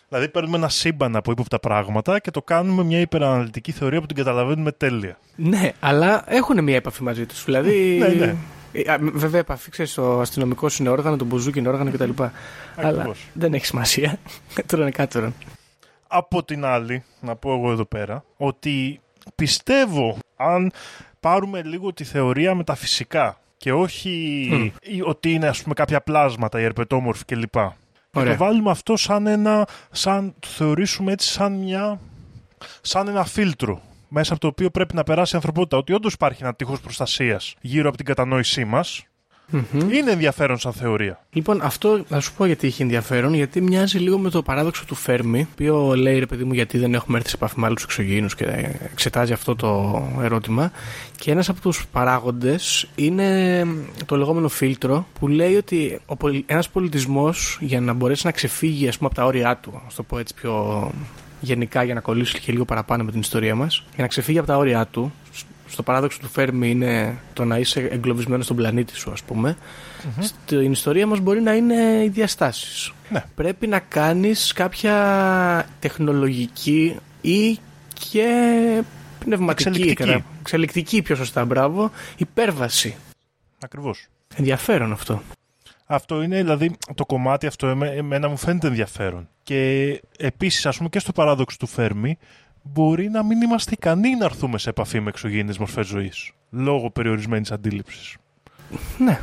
[0.08, 4.16] Δηλαδή παίρνουμε ένα σύμπαν από ύποπτα πράγματα και το κάνουμε μια υπεραναλυτική θεωρία που την
[4.16, 5.18] καταλαβαίνουμε τέλεια.
[5.36, 7.44] Ναι, αλλά έχουν μια επαφή μαζί τους.
[7.44, 7.96] Δηλαδή.
[7.98, 8.34] Ναι, ναι.
[8.72, 12.10] Ε, α, Βέβαια, επαφή ξέρεις, ο αστυνομικός είναι όργανο, το μπουζούκι είναι όργανο κτλ.
[12.76, 13.26] Αλλά Ακριβώς.
[13.32, 14.18] δεν έχει σημασία.
[14.66, 15.32] Τρώνε κάτω.
[16.06, 19.00] Από την άλλη, να πω εγώ εδώ πέρα, ότι
[19.34, 20.72] πιστεύω αν
[21.20, 26.00] πάρουμε λίγο τη θεωρία με τα φυσικά και όχι ή ότι είναι ας πούμε κάποια
[26.00, 27.52] πλάσματα, οι ερπετόμορφοι κλπ.
[27.52, 28.32] Και Ωραία.
[28.32, 32.00] το βάλουμε αυτό σαν ένα, σαν, το θεωρήσουμε έτσι σαν μια,
[32.80, 35.76] σαν ένα φίλτρο μέσα από το οποίο πρέπει να περάσει η ανθρωπότητα.
[35.76, 39.04] Ότι όντως υπάρχει ένα τείχος προστασίας γύρω από την κατανόησή μας
[39.90, 41.24] Είναι ενδιαφέρον σαν θεωρία.
[41.32, 44.94] Λοιπόν, αυτό θα σου πω γιατί έχει ενδιαφέρον, γιατί μοιάζει λίγο με το παράδοξο του
[44.94, 47.82] Φέρμη, το οποίο λέει ρε παιδί μου γιατί δεν έχουμε έρθει σε επαφή με άλλους
[47.82, 48.44] εξωγήινους και
[48.92, 50.72] εξετάζει αυτό το ερώτημα.
[51.16, 53.66] Και ένας από τους παράγοντες είναι
[54.06, 56.00] το λεγόμενο φίλτρο που λέει ότι
[56.46, 60.02] ένας πολιτισμός για να μπορέσει να ξεφύγει ας πούμε, από τα όρια του, ας το
[60.02, 60.90] πω έτσι πιο
[61.40, 64.46] γενικά για να κολλήσει και λίγο παραπάνω με την ιστορία μας, για να ξεφύγει από
[64.46, 65.12] τα όρια του,
[65.68, 69.56] στο παράδοξο του Φέρμη είναι το να είσαι εγκλωβισμένος στον πλανήτη σου, ας πούμε.
[69.56, 70.22] Mm-hmm.
[70.22, 72.92] Στην ιστορία μας μπορεί να είναι οι διαστάσεις.
[73.10, 73.24] Ναι.
[73.34, 77.58] Πρέπει να κάνεις κάποια τεχνολογική ή
[78.10, 78.24] και
[79.18, 80.04] πνευματική, Εξελικτική.
[80.10, 82.96] κατά- εξελικτική πιο σωστά, μπράβο, υπέρβαση.
[83.64, 84.06] Ακριβώς.
[84.36, 85.22] Ενδιαφέρον αυτό.
[85.86, 89.28] Αυτό είναι, δηλαδή, το κομμάτι αυτό εμέ- εμένα μου φαίνεται ενδιαφέρον.
[89.50, 92.18] Και επίσης, ας πούμε, και στο παράδοξο του Φέρμη,
[92.62, 97.50] μπορεί να μην είμαστε ικανοί να έρθουμε σε επαφή με εξωγήινες μορφές ζωής, λόγω περιορισμένης
[97.50, 98.16] αντίληψης.
[98.98, 99.20] Ναι.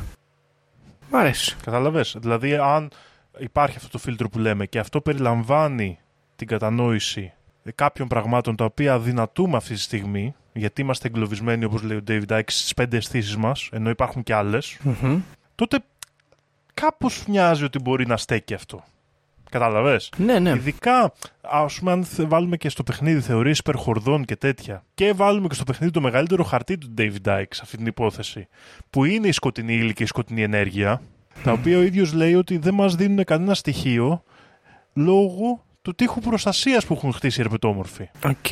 [1.11, 1.55] Μ' αρέσει.
[1.63, 2.91] Καταλαβες; Δηλαδή, αν
[3.38, 5.99] υπάρχει αυτό το φίλτρο που λέμε και αυτό περιλαμβάνει
[6.36, 7.34] την κατανόηση
[7.75, 12.28] κάποιων πραγμάτων τα οποία αδυνατούμε αυτή τη στιγμή, γιατί είμαστε εγκλωβισμένοι, όπως λέει ο David
[12.28, 15.21] Icke, στις πέντε αισθήσεις μας, ενώ υπάρχουν και άλλες, Μμμ.
[15.55, 15.80] τότε
[16.73, 18.84] κάπως μοιάζει ότι μπορεί να στέκει αυτό.
[19.50, 20.50] Κατάλαβες; Ναι, ναι.
[20.50, 25.48] Ειδικά, ας πούμε, αν θε- βάλουμε και στο παιχνίδι θεωρίες υπερχορδών και τέτοια, και βάλουμε
[25.48, 28.48] και στο παιχνίδι το μεγαλύτερο χαρτί του David Icke σε αυτή την υπόθεση,
[28.89, 31.02] που είναι η σκοτεινή ύλη και η σκοτεινή ενέργεια,
[31.43, 34.24] τα οποία ο ίδιος λέει ότι δεν μας δίνουν κανένα στοιχείο
[34.93, 38.10] λόγω του τείχους προστασίας που έχουν χτίσει οι ερπετόμορφοι.
[38.26, 38.48] Οκ.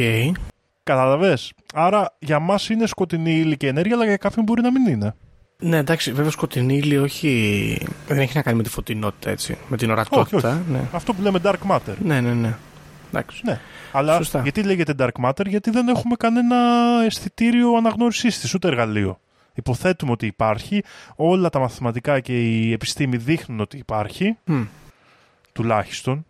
[0.84, 1.53] Κατάλαβες.
[1.74, 5.16] Άρα για μας είναι σκοτεινή ύλη και ενέργεια, αλλά για κάποιον μπορεί να μην είναι.
[5.60, 7.78] Ναι, εντάξει, βέβαια σκοτεινή ύλη όχι.
[8.08, 9.58] Δεν έχει να κάνει με τη φωτεινότητα έτσι.
[9.68, 10.49] Με την ορατότητα.
[10.49, 10.62] όχι.
[10.72, 10.82] Ναι.
[10.91, 11.93] Αυτό που λέμε dark matter.
[12.03, 12.56] ναι, ναι, ναι.
[13.10, 13.41] Εντάξει.
[13.45, 13.60] Ναι.
[13.91, 14.41] Αλλά Σωστά.
[14.41, 16.56] γιατί λέγεται dark matter, γιατί δεν έχουμε κανένα
[17.06, 19.20] αισθητήριο αναγνώρισής της, ούτε εργαλείο.
[19.53, 20.84] Υποθέτουμε ότι υπάρχει,
[21.16, 24.62] όλα τα μαθηματικά και η επιστήμη δείχνουν ότι υπάρχει, Μμ.
[25.51, 26.26] τουλάχιστον.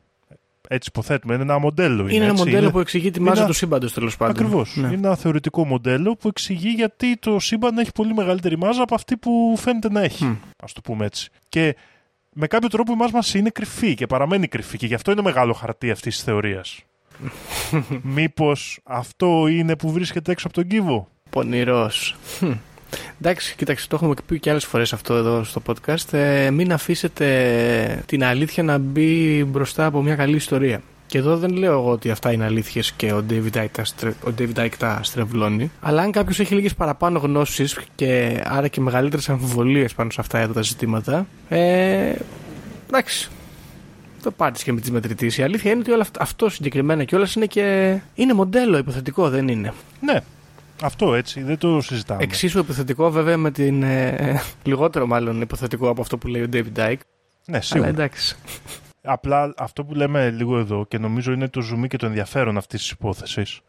[0.67, 2.01] Έτσι υποθέτουμε, είναι ένα μοντέλο.
[2.01, 2.71] Είναι, Είναι ένα έτσι, μοντέλο είναι...
[2.71, 4.35] που εξηγεί τη είναι μάζα ένα- του σύμπαντος τέλος πάντων.
[4.35, 4.75] Ακριβώς.
[4.75, 4.87] Ναι.
[4.87, 9.17] Είναι ένα θεωρητικό μοντέλο που εξηγεί γιατί το σύμπαν έχει πολύ μεγαλύτερη μάζα από αυτή
[9.17, 10.25] που φαίνεται να έχει.
[10.25, 10.31] Μμ.
[10.31, 11.29] Α το πούμε έτσι.
[11.49, 11.75] Και
[12.33, 15.21] με κάποιο τρόπο η μάζα μας είναι κρυφή και παραμένει κρυφή και γι' αυτό είναι
[15.21, 16.79] μεγάλο χαρτί αυτής της θεωρίας.
[18.01, 22.15] Μήπως αυτό είναι που βρίσκεται έξω από τον κύβο; Πονηρός.
[23.21, 26.13] Εντάξει, κοίταξε, το έχουμε πει και άλλες φορές αυτό εδώ στο podcast.
[26.13, 30.81] Ε, μην αφήσετε την αλήθεια να μπει μπροστά από μια καλή ιστορία.
[31.07, 34.09] Και εδώ δεν λέω εγώ ότι αυτά είναι αλήθειες και ο David Icke τα, στρε...
[34.09, 35.71] ο David Icke τα στρεβλώνει.
[35.81, 40.37] Αλλά αν κάποιος έχει λίγες παραπάνω γνώσεις και άρα και μεγαλύτερες αμφιβολίες πάνω σε αυτά
[40.39, 41.27] εδώ τα ζητήματα.
[41.49, 42.13] Ε,
[42.87, 43.29] εντάξει.
[44.23, 45.31] Το πάρει και με τη μετρητή.
[45.37, 47.97] Η αλήθεια είναι ότι όλα αυτά, αυτό συγκεκριμένα κιόλας είναι και.
[48.15, 49.73] είναι μοντέλο υποθετικό, δεν είναι.
[50.01, 50.19] Ναι,
[50.81, 52.23] αυτό έτσι, δεν το συζητάμε.
[52.23, 53.83] Εξίσου υποθετικό βέβαια με την.
[53.83, 56.99] Ε, λιγότερο μάλλον υποθετικό από αυτό που λέει ο David Dyke.
[57.45, 57.89] Ναι, Αλλά σίγουρα.
[57.89, 58.35] εντάξει.
[59.01, 62.81] Απλά αυτό που λέμε λίγο εδώ και νομίζω είναι το ζουμί και το ενδιαφέρον αυτής
[62.81, 63.61] της υπόθεσης,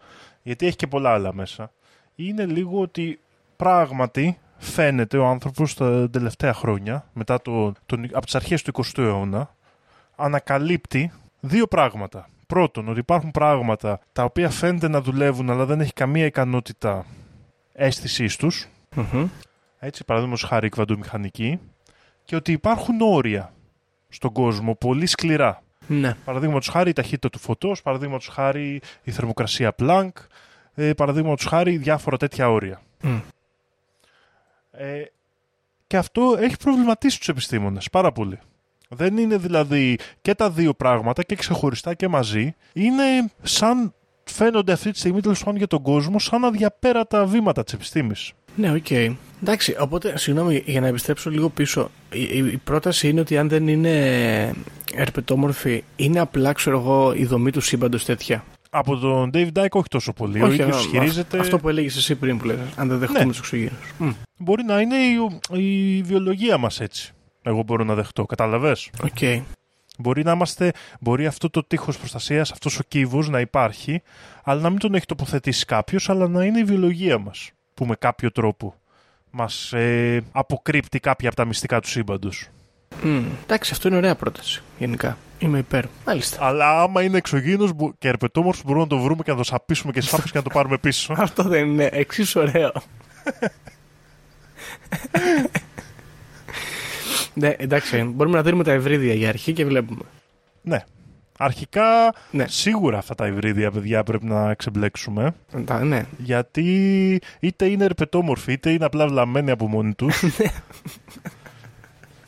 [0.42, 1.72] γιατί έχει και πολλά άλλα μέσα,
[2.14, 3.20] είναι λίγο ότι
[3.56, 9.02] πράγματι φαίνεται ο άνθρωπος τα τελευταία χρόνια, μετά το, τον, από τις αρχές του 20ου
[9.02, 9.54] αιώνα,
[10.16, 12.28] ανακαλύπτει δύο πράγματα.
[12.46, 17.06] Πρώτον, ότι υπάρχουν πράγματα τα οποία φαίνεται να δουλεύουν αλλά δεν έχει καμία ικανότητα
[17.72, 19.28] αίσθησής τους, Μμμ.
[19.78, 21.60] έτσι, παραδείγματος χάρη η κβαντομηχανική,
[22.24, 23.52] και ότι υπάρχουν όρια
[24.08, 25.62] στον κόσμο πολύ σκληρά.
[25.86, 26.14] Ναι.
[26.24, 30.10] Παραδείγματος χάρη η ταχύτητα του φωτός, παραδείγματος χάρη η θερμοκρασία Planck,
[30.74, 32.82] ε, παραδείγματος χάρη διάφορα τέτοια όρια.
[33.02, 33.18] Μμ.
[34.70, 35.02] Ε,
[35.86, 38.38] και αυτό έχει προβληματίσει τους επιστήμονες πάρα πολύ.
[38.88, 42.54] Δεν είναι δηλαδή και τα δύο πράγματα και ξεχωριστά και μαζί.
[42.72, 43.02] Είναι
[43.42, 48.32] σαν φαίνονται αυτή τη στιγμή τέλος πάντων για τον κόσμο σαν αδιαπέρατα βήματα της επιστήμης.
[48.56, 48.90] Ναι, οκ.
[49.42, 51.90] Εντάξει, οπότε, συγγνώμη, για να επιστρέψω λίγο πίσω.
[52.12, 54.54] Η, η, η πρόταση είναι ότι αν δεν είναι
[54.94, 58.44] ερπετόμορφη, είναι απλά, ξέρω εγώ, η δομή του σύμπαντος τέτοια.
[58.70, 60.42] Από τον David Icke όχι τόσο πολύ.
[60.42, 61.38] ο ίδιος α, ισχυρίζεται.
[61.38, 63.30] Αυτό που έλεγες εσύ πριν που 'λεγες, αν δεν δεχτούμε Ναι.
[63.30, 64.16] τους εξωγήινους.
[64.38, 65.16] Μπορεί να είναι η,
[65.96, 67.12] η βιολογία μας έτσι.
[67.46, 68.26] Εγώ μπορώ να δεχτώ.
[68.26, 68.90] Καταλαβες.
[69.02, 69.42] Οκ.
[69.98, 74.02] Μπορεί να είμαστε, μπορεί αυτό το τείχος προστασίας, αυτός ο κύβος να υπάρχει,
[74.44, 77.94] αλλά να μην τον έχει τοποθετήσει κάποιος, αλλά να είναι η βιολογία μας, που με
[77.98, 78.74] κάποιο τρόπο
[79.30, 82.48] μας ε, αποκρύπτει κάποια από τα μυστικά του σύμπαντος.
[83.02, 83.24] Μμ.
[83.42, 84.62] Εντάξει, αυτό είναι ωραία πρόταση.
[84.78, 85.16] Γενικά.
[85.38, 85.84] Είμαι υπέρ.
[86.06, 86.44] Μάλιστα.
[86.46, 89.92] Αλλά άμα είναι εξωγήινος μπο- και ερπετόμορφος μπορούμε να το βρούμε και να το σαπίσουμε
[89.92, 91.14] και σφάπες και να το πάρουμε πίσω.
[91.16, 92.72] Αυτό δεν είναι εξίσου ωραίο.
[97.38, 100.02] ναι, εντάξει, μπορούμε να δίνουμε τα ευρύδια για αρχή και βλέπουμε.
[100.62, 100.84] ναι.
[101.38, 102.44] Αρχικά, Ναι.
[102.48, 105.34] σίγουρα αυτά τα υβρίδια, παιδιά, πρέπει να ξεμπλέξουμε.
[105.64, 106.04] Τα- ναι.
[106.18, 110.22] Γιατί είτε είναι ερπετόμορφοι, είτε είναι απλά βλαμμένοι από μόνοι τους.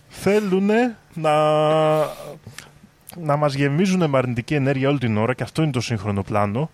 [0.08, 0.70] θέλουν
[1.14, 1.32] να,
[3.16, 6.70] να μας γεμίζουν με αρνητική ενέργεια όλη την ώρα και αυτό είναι το σύγχρονο πλάνο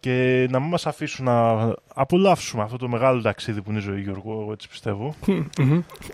[0.00, 1.52] και να μην μας αφήσουν να
[1.94, 5.14] απολαύσουμε αυτό το μεγάλο ταξίδι που είναι η ζωή Γιώργο, εγώ έτσι πιστεύω.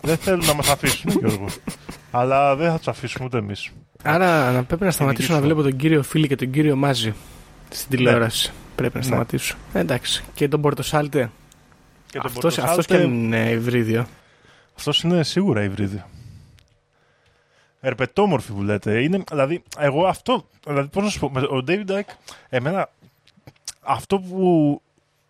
[0.01, 1.45] δεν θέλουν να μας αφήσουν Γιώργο.
[2.11, 3.69] Αλλά δεν θα τους αφήσουμε ούτε εμείς.
[4.03, 5.43] Άρα να πρέπει να σταματήσω να σου.
[5.45, 7.13] βλέπω τον κύριο Φίλη και τον κύριο Μάζη
[7.69, 8.51] στην τηλεόραση.
[8.75, 9.05] Πρέπει να Ναι.
[9.05, 9.55] σταματήσω.
[9.73, 10.23] Ε, εντάξει.
[10.33, 11.31] Και τον Πορτοσάλτε.
[12.11, 14.05] Και τον Αυτός, Πορτοσάλτε- αυτός και είναι υβρίδιο.
[14.77, 16.03] Αυτός είναι σίγουρα υβρίδιο.
[17.79, 19.01] Ερπετόμορφη που λέτε.
[19.01, 20.45] Είναι, δηλαδή, εγώ αυτό.
[20.67, 22.13] Δηλαδή, πώς να σου πω, με- ο David Icke,
[22.49, 22.89] εμένα,
[23.87, 24.81] αυτό που.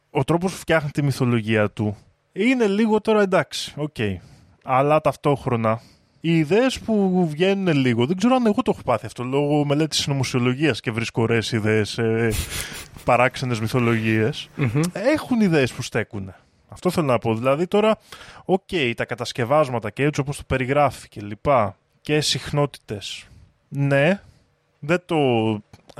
[0.10, 1.97] Ο τρόπος που φτιάχνει τη μυθολογία του
[2.32, 3.95] είναι λίγο τώρα εντάξει, οκ.
[4.64, 5.82] Αλλά ταυτόχρονα
[6.20, 9.99] οι ιδέες που βγαίνουν λίγο, δεν ξέρω αν εγώ το έχω πάθει αυτό λόγω μελέτης
[9.99, 12.30] συνωμοσιολογίας και βρίσκω ωραίες ιδέες σε
[13.03, 14.49] παράξενες μυθολογίες.
[14.91, 16.34] Έχουν ιδέες που στέκουν.
[16.70, 17.36] Αυτό θέλω να πω.
[17.36, 17.97] Δηλαδή τώρα,
[18.45, 23.28] οκ, τα κατασκευάσματα και έτσι όπως το περιγράφει και λοιπά και συχνότητες.
[23.68, 24.22] Ναι,
[24.80, 25.16] δεν το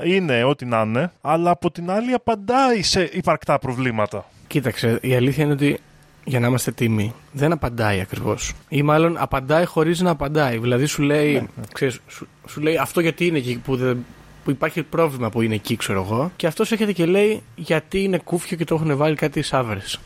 [0.04, 4.26] είναι ό,τι να είναι, αλλά από την άλλη απαντάει σε υπαρκτά προβλήματα.
[4.46, 5.80] Κοίταξε, η αλήθεια είναι ότι
[6.24, 8.52] για να είμαστε τίμοι, δεν απαντάει ακριβώς.
[8.68, 10.58] Ή μάλλον απαντάει χωρίς να απαντάει.
[10.58, 14.04] Δηλαδή σου λέει, Ναι, ξέρεις, σου, σου λέει αυτό γιατί είναι εκεί που, δεν,
[14.44, 16.32] που υπάρχει πρόβλημα που είναι εκεί, ξέρω εγώ.
[16.36, 20.00] Και αυτός έρχεται και λέει γιατί είναι κούφιο και το έχουν βάλει κάτι σάβρες.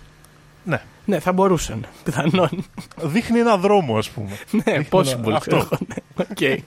[0.65, 0.83] Ναι.
[1.05, 1.87] Ναι, θα μπορούσαν.
[2.05, 2.65] Πιθανόν.
[3.03, 4.31] Δείχνει ένα δρόμο, ας πούμε.
[4.51, 5.33] ναι, possible.
[5.33, 5.39] αυτό.
[5.39, 6.25] ξέρω εγώ, ναι.
[6.31, 6.63] Οκ.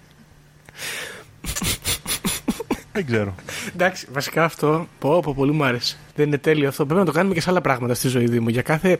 [2.95, 3.35] Δεν ξέρω.
[3.73, 4.87] Εντάξει, βασικά αυτό.
[4.99, 5.97] Πω, πω, πολύ μου άρεσε.
[6.15, 6.85] Δεν είναι τέλειο αυτό.
[6.85, 8.49] Πρέπει να το κάνουμε και σε άλλα πράγματα στη ζωή Δήμου.
[8.49, 8.99] Για κάθε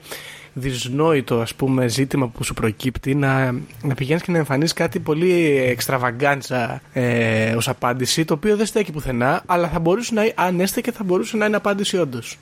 [0.53, 5.57] δυσνόητο ας πούμε, ζήτημα που σου προκύπτει, να, να πηγαίνεις και να εμφανίσεις κάτι πολύ
[5.57, 10.91] extravaganza ε, ως απάντηση, το οποίο δεν στέκει πουθενά, αλλά θα μπορούσε να, αν έστεκε,
[10.91, 12.37] θα μπορούσε να είναι απάντηση όντως.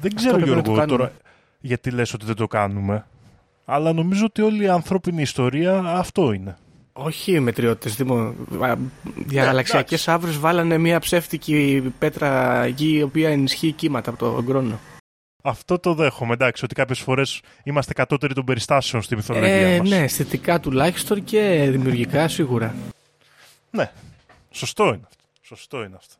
[0.00, 0.98] Δεν ξέρω, πρέπει να το Γιώργο, κάνουμε.
[0.98, 1.12] τώρα
[1.64, 3.06] γιατί λες ότι δεν το κάνουμε.
[3.64, 6.56] Αλλά νομίζω ότι όλη η ανθρώπινη ιστορία αυτό είναι.
[6.96, 8.34] Όχι μετριότητες, Δήμο.
[9.16, 14.78] Διαγαλαξιακέ άβρε βάλανε μια ψεύτικη πέτρα εκεί, η οποία ενισχύει κύματα από τον χρόνο.
[15.42, 19.88] Αυτό το δέχομαι, εντάξει, ότι κάποιες φορές είμαστε κατώτεροι των περιστάσεων στη μυθολογία Ε, μας.
[19.88, 22.74] ναι, αισθητικά τουλάχιστον και δημιουργικά σίγουρα.
[23.70, 23.90] ναι.
[24.50, 25.22] Σωστό είναι αυτό.
[25.40, 26.14] Σωστό είναι αυτό.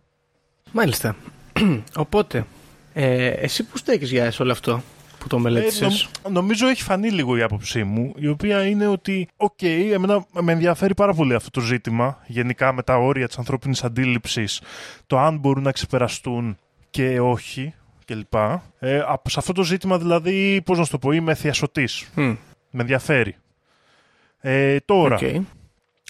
[0.72, 1.16] Μάλιστα.
[1.96, 2.46] Οπότε,
[2.94, 4.82] ε, εσύ που στέκεις για σε όλο αυτό;
[5.24, 8.86] Που το μελέτησες; Ε, νομ- νομίζω έχει φανεί λίγο η άποψή μου, η οποία είναι
[8.86, 13.38] ότι, οκ, εμένα με ενδιαφέρει πάρα πολύ αυτό το ζήτημα, γενικά με τα όρια της
[13.38, 14.60] ανθρώπινης αντίληψης,
[15.06, 16.56] το αν μπορούν να ξεπεραστούν
[16.90, 18.34] και όχι κλπ.
[18.78, 22.06] Ε, από- σε αυτό το ζήτημα δηλαδή, πώς να σου το πω, είμαι θιασώτης.
[22.14, 22.22] Μμ,
[22.70, 23.36] Με ενδιαφέρει.
[24.40, 25.44] Ε, τώρα, οκ.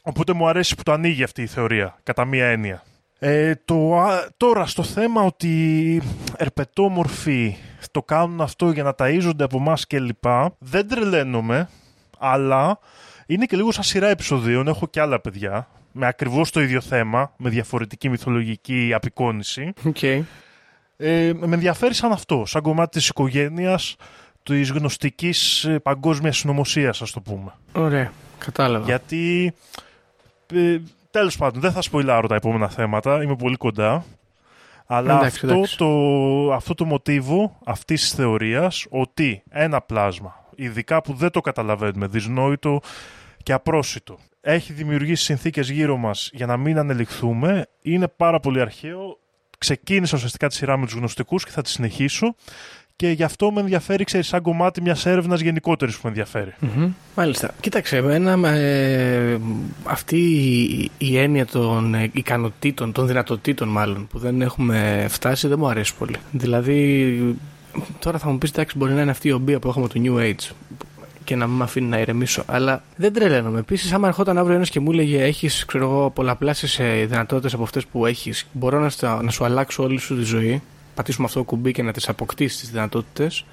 [0.03, 2.83] Οπότε μου αρέσει που το ανοίγει αυτή η θεωρία, κατά μία έννοια.
[3.19, 6.03] Ε, το, α- τώρα, στο θέμα ότι
[6.37, 7.57] ερπετόμορφοι
[7.91, 11.69] το κάνουν αυτό για να ταΐζονται από εμάς και λοιπά, δεν τρελαίνομαι,
[12.19, 12.79] αλλά
[13.27, 17.33] είναι και λίγο σαν σειρά επεισοδίων, έχω και άλλα παιδιά, με ακριβώς το ίδιο θέμα,
[17.37, 19.73] με διαφορετική μυθολογική απεικόνιση.
[19.85, 20.03] Οκ.
[20.03, 20.23] Ε,
[21.35, 23.97] με ενδιαφέρει σαν αυτό, σαν κομμάτι της οικογένειας,
[24.43, 27.53] της γνωστικής ε, παγκόσμιας συνωμοσίας, ας το πούμε.
[27.73, 28.13] Ωραία.
[28.39, 28.85] Κατάλαβα.
[28.85, 29.55] Γιατί.
[30.55, 30.79] Ε,
[31.15, 34.05] Τέλος πάντων, δεν θα σποιλάρω τα επόμενα θέματα, είμαι πολύ κοντά.
[34.87, 35.77] Αλλά Εντάξει, αυτό, εντάξει.
[35.77, 42.07] το, αυτό το μοτίβο αυτής της θεωρίας ότι ένα πλάσμα, ειδικά που δεν το καταλαβαίνουμε,
[42.07, 42.81] δυσνόητο
[43.43, 49.19] και απρόσιτο, έχει δημιουργήσει συνθήκες γύρω μας για να μην ανελιχθούμε, είναι πάρα πολύ αρχαίο.
[49.59, 52.35] Ξεκίνησα ουσιαστικά τη σειρά με τους γνωστικούς και θα τη συνεχίσω
[52.97, 56.55] και γι' αυτό με ενδιαφέρει, ξέρεις, σαν κομμάτι μιας έρευνας γενικότερης που με ενδιαφέρει.
[56.61, 56.89] Μμμ.
[57.17, 57.51] Μάλιστα.
[57.61, 59.39] Κοίταξε, εμένα ε,
[59.85, 65.59] αυτή η, η έννοια των ε, ικανοτήτων, των δυνατοτήτων μάλλον, που δεν έχουμε φτάσει, δεν
[65.59, 66.17] μου αρέσει πολύ.
[66.31, 67.37] Δηλαδή,
[67.99, 70.19] τώρα θα μου πεις, εντάξει, μπορεί να είναι αυτή η ομπία που έχουμε το New
[70.21, 70.51] Age
[71.25, 72.43] και να μην με αφήνει να ηρεμήσω.
[72.47, 73.59] Αλλά δεν τρελαίνομαι.
[73.59, 75.67] Επίσης, άμα ερχόταν αύριο ένας και μου έλεγε έχεις
[76.15, 80.23] πολλαπλάσιες δυνατότητες από αυτές που έχεις, μπορώ να, στα- να σου αλλάξω όλη σου τη
[80.23, 80.63] ζωή,
[80.95, 83.45] πατήσουμε αυτό το κουμπί και να τις αποκτήσεις τις δυνατότητες,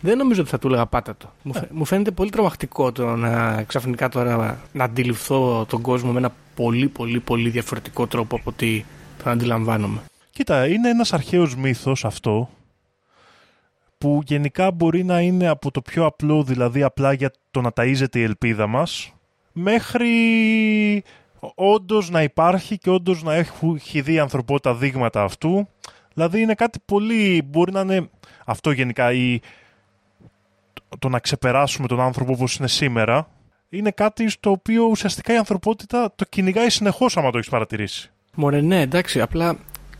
[0.00, 1.30] δεν νομίζω ότι θα του έλεγα πάτα το.
[1.42, 6.18] Μου, φαι- μου φαίνεται πολύ τρομακτικό το να ξαφνικά τώρα να αντιληφθώ τον κόσμο με
[6.18, 8.84] ένα πολύ πολύ πολύ διαφορετικό τρόπο από ότι
[9.22, 10.00] τον αντιλαμβάνομαι.
[10.30, 12.50] Κοίτα, είναι ένας αρχαίος μύθος αυτό
[13.98, 18.16] που γενικά μπορεί να είναι από το πιο απλό, δηλαδή απλά για το να ταΐζεται
[18.16, 19.12] η ελπίδα μας,
[19.52, 20.12] μέχρι
[21.54, 25.68] όντως να υπάρχει και όντως να έχει δει η ανθρωπότητα δείγματα αυτού.
[26.14, 28.08] Δηλαδή είναι κάτι πολύ, μπορεί να είναι
[28.44, 29.40] αυτό γενικά ή
[30.98, 33.28] το να ξεπεράσουμε τον άνθρωπο όπως είναι σήμερα,
[33.68, 38.10] είναι κάτι στο οποίο ουσιαστικά η ανθρωπότητα το κυνηγάει συνεχώς άμα το έχεις παρατηρήσει.
[38.34, 39.56] Μωρέ, ναι, εντάξει, απλά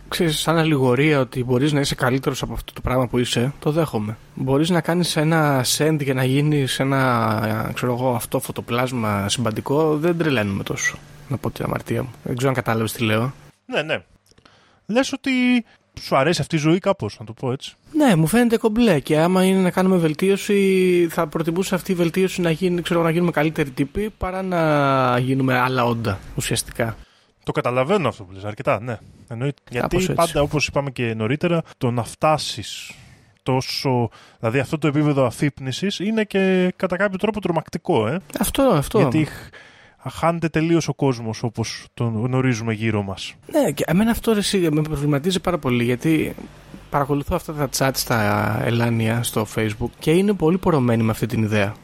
[0.08, 3.70] ξέρεις, σαν αλληγορία ότι μπορείς να είσαι καλύτερος από αυτό το πράγμα που είσαι, το
[3.70, 4.16] δέχομαι.
[4.34, 10.18] Μπορείς να κάνεις ένα send για να γίνεις ένα, ξέρω εγώ, αυτό φωτοπλάσμα συμπαντικό, δεν
[10.18, 10.98] τρελαίνουμε τόσο.
[11.28, 12.10] Να πω την αμαρτία μου.
[12.22, 13.32] Δεν ξέρω αν κατάλαβες τι λέω.
[13.66, 14.02] Ναι, ναι.
[14.86, 15.30] Λες ότι
[16.00, 19.18] σου αρέσει αυτή η ζωή κάπως, να το πω έτσι; Ναι, μου φαίνεται κομπλέ και
[19.18, 23.30] άμα είναι να κάνουμε βελτίωση θα προτιμούσα αυτή η βελτίωση να, γίνει, ξέρω, να γίνουμε
[23.30, 26.96] καλύτεροι τύποι παρά να γίνουμε άλλα όντα ουσιαστικά.
[27.44, 28.98] Το καταλαβαίνω αυτό που λες αρκετά, ναι.
[29.28, 29.62] Εννοείται.
[29.70, 30.14] Γιατί Κάπως έτσι.
[30.14, 32.92] πάντα, όπως είπαμε και νωρίτερα, το να φτάσεις
[33.42, 34.10] τόσο...
[34.38, 38.20] Δηλαδή αυτό το επίπεδο αφύπνισης είναι και κατά κάποιο τρόπο τρομακτικό, ε.
[38.38, 38.98] Αυτό, αυτό.
[38.98, 39.48] Γιατί χ-
[40.10, 43.34] χάνεται τελείως ο κόσμος όπως τον γνωρίζουμε γύρω μας.
[43.52, 46.34] Ναι, και εμένα αυτό ρε, εσύ, με προβληματίζει πάρα πολύ γιατί
[46.90, 51.42] παρακολουθώ αυτά τα chat στα Ελάνια στο facebook και είναι πολύ πορωμένοι με αυτή την
[51.42, 51.74] ιδέα.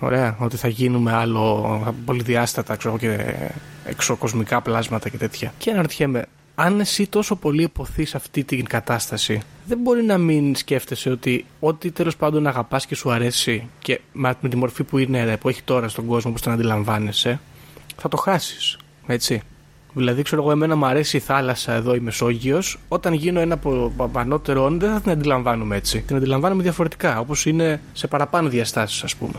[0.00, 3.34] Ωραία, ότι θα γίνουμε άλλο πολυδιάστατα ξέρω, εγώ, και
[3.84, 5.52] εξωκοσμικά πλάσματα και τέτοια.
[5.58, 11.10] Και αναρωτιέμαι, αν εσύ τόσο πολύ υποθείς αυτή την κατάσταση, δεν μπορεί να μην σκέφτεσαι
[11.10, 15.24] ότι ό,τι τέλος πάντων αγαπάς και σου αρέσει και με με τη μορφή που είναι,
[15.24, 17.40] ρε, που έχει τώρα στον κόσμο, που τον αντιλαμβάνεσαι,
[17.96, 18.78] θα το χάσεις.
[19.06, 19.42] Έτσι.
[19.94, 22.78] Δηλαδή, ξέρω εγώ, εμένα μου αρέσει η θάλασσα εδώ, η Μεσόγειος.
[22.88, 26.00] Όταν γίνω ένα από από ανώτερο όν, δεν θα την αντιλαμβάνουμε έτσι.
[26.00, 29.34] Την αντιλαμβάνουμε διαφορετικά, όπως είναι σε παραπάνω διαστάσεις, ας πούμε.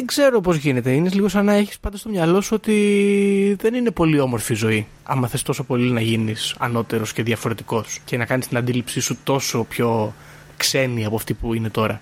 [0.00, 0.90] Δεν ξέρω πώς γίνεται.
[0.92, 4.56] Είναι λίγο σαν να έχεις πάντα στο μυαλό σου ότι δεν είναι πολύ όμορφη η
[4.56, 4.86] ζωή.
[5.02, 9.16] Άμα θες τόσο πολύ να γίνεις ανώτερος και διαφορετικός και να κάνεις την αντίληψή σου
[9.24, 10.14] τόσο πιο
[10.56, 12.00] ξένη από αυτή που είναι τώρα.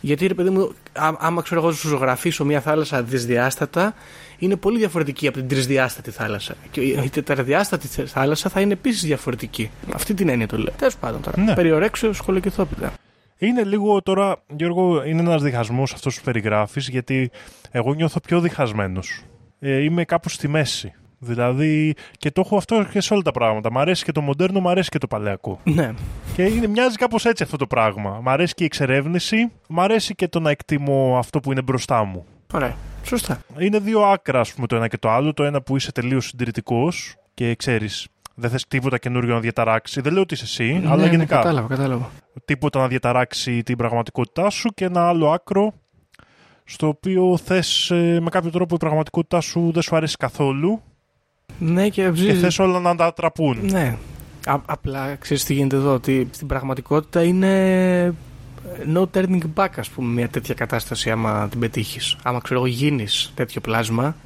[0.00, 3.94] Γιατί ρε παιδί μου, á- άμα ξέρω εγώ σου ζωγραφίσω μια θάλασσα δυσδιάστατα,
[4.38, 6.54] είναι πολύ διαφορετική από την τρισδιάστατη θάλασσα.
[6.70, 9.70] Και η τετραδιάστατη θε- θάλασσα θα είναι επίσης διαφορετική.
[9.94, 10.72] Αυτή την έννοια το λέω.
[10.78, 11.42] Τέλος πάντων τώρα.
[11.42, 11.54] Ναι.
[11.54, 12.92] Περιορέξεω σχολοκυθόπιτα.
[13.42, 17.30] Είναι λίγο τώρα, Γιώργο, είναι ένας διχασμός αυτός που περιγράφεις, γιατί
[17.70, 19.22] εγώ νιώθω πιο διχασμένος.
[19.58, 20.92] Ε, είμαι κάπου στη μέση.
[21.18, 23.72] Δηλαδή, και το έχω αυτό και σε όλα τα πράγματα.
[23.72, 25.60] Μ' αρέσει και το μοντέρνο, μ' αρέσει και το παλαιακό.
[25.64, 25.92] Ναι.
[26.34, 28.20] Και είναι, μοιάζει κάπως έτσι αυτό το πράγμα.
[28.22, 32.04] Μ' αρέσει και η εξερεύνηση, μ' αρέσει και το να εκτιμώ αυτό που είναι μπροστά
[32.04, 32.24] μου.
[32.54, 32.76] Ωραία.
[33.04, 33.42] Σωστά.
[33.58, 35.32] Είναι δύο άκρα, ας πούμε, το ένα και το άλλο.
[35.32, 38.08] Το ένα που είσαι τελείως συντηρητικός και ξέρεις,
[38.40, 40.00] δεν θες τίποτα καινούριο να διαταράξει.
[40.00, 41.36] Δεν λέω ότι είσαι εσύ, αλλά ναι, ναι, γενικά.
[41.36, 42.10] κατάλαβα, κατάλαβα.
[42.44, 45.72] τίποτα να διαταράξει την πραγματικότητά σου και ένα άλλο άκρο
[46.64, 50.82] στο οποίο θες ε, με κάποιο τρόπο η πραγματικότητά σου δεν σου αρέσει καθόλου
[51.58, 53.58] Ναι, και, και ψήσεις- θες όλα να αντατραπούν.
[53.70, 53.96] Ναι.
[54.46, 58.14] Α, απλά ξέρεις τι γίνεται εδώ, ότι στην πραγματικότητα είναι
[58.94, 62.16] no turning back, ας πούμε, μια τέτοια κατάσταση άμα την πετύχεις.
[62.22, 64.16] Άμα ξέρω εγώ γίνεις τέτοιο πλάσμα,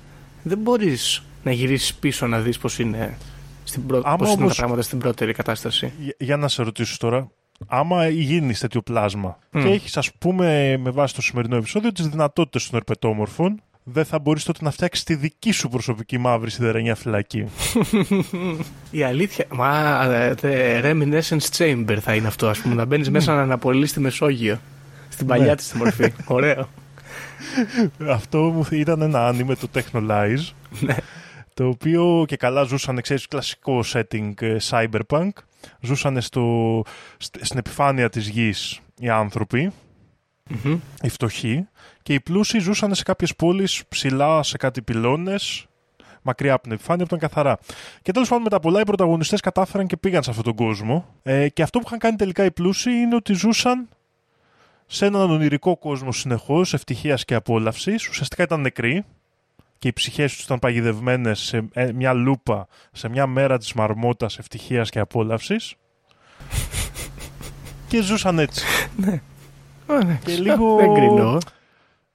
[0.43, 3.17] δεν μπορείς να γυρίσεις πίσω να δεις πώς είναι,
[3.65, 4.01] στην πρω...
[4.05, 7.31] Άμα πώς είναι τα όμως- πράγματα στην πρώτερη κατάσταση; Για- Για να σε ρωτήσω τώρα,
[7.67, 9.63] άμα γίνεις τέτοιο πλάσμα Μμ.
[9.63, 14.19] και έχεις, ας πούμε, με βάση το σημερινό επεισόδιο, τις δυνατότητες των ερπετόμορφων, δεν θα
[14.19, 17.45] μπορείς τότε να φτιάξεις τη δική σου προσωπική μαύρη σιδερένια φυλακή.
[18.91, 19.45] Η αλήθεια.
[19.51, 22.75] Μα ε, the reminiscence chamber θα είναι αυτό, ας πούμε.
[22.75, 24.59] Να μπαίνεις μέσα να αναπολύσεις τη Μεσόγειο.
[25.09, 25.57] Στην παλιά Ναι.
[25.57, 26.13] της τη μορφή.
[26.27, 26.69] Ωραίο.
[28.09, 30.53] Αυτό μου ήταν ένα άνιμε το Technolize.
[31.57, 31.67] Ναι.
[31.67, 35.29] το οποίο και καλά ζούσαν, ξέρεις, κλασικό setting ε, cyberpunk.
[35.81, 36.83] Ζούσαν στο,
[37.17, 39.73] στ- στην επιφάνεια της γης οι άνθρωποι,
[40.65, 40.79] Μμμ.
[41.03, 41.67] οι φτωχοί,
[42.03, 45.67] και οι πλούσιοι ζούσαν σε κάποιες πόλεις ψηλά σε κάτι πυλώνες,
[46.23, 47.59] μακριά από την επιφάνεια που ήταν καθαρά.
[48.03, 51.07] Και τέλος πάντων με τα πολλά οι πρωταγωνιστές κατάφεραν και πήγαν σε αυτόν τον κόσμο.
[51.23, 53.89] Ε, και αυτό που είχαν κάνει τελικά οι πλούσιοι είναι ότι ζούσαν
[54.87, 58.09] σε έναν ονειρικό κόσμο συνεχώς, ευτυχίας και απόλαυσης.
[58.09, 59.05] Ουσιαστικά ήταν νεκροί
[59.85, 64.39] και οι ψυχές τους ήταν παγιδευμένες σε ε, μια λούπα, σε μια μέρα της μαρμότας
[64.39, 65.75] ευτυχίας και απόλαυσης.
[67.89, 68.65] και ζούσαν έτσι.
[69.87, 70.19] Ω, ναι.
[70.25, 71.39] Και λίγο- Δεν κρίνω.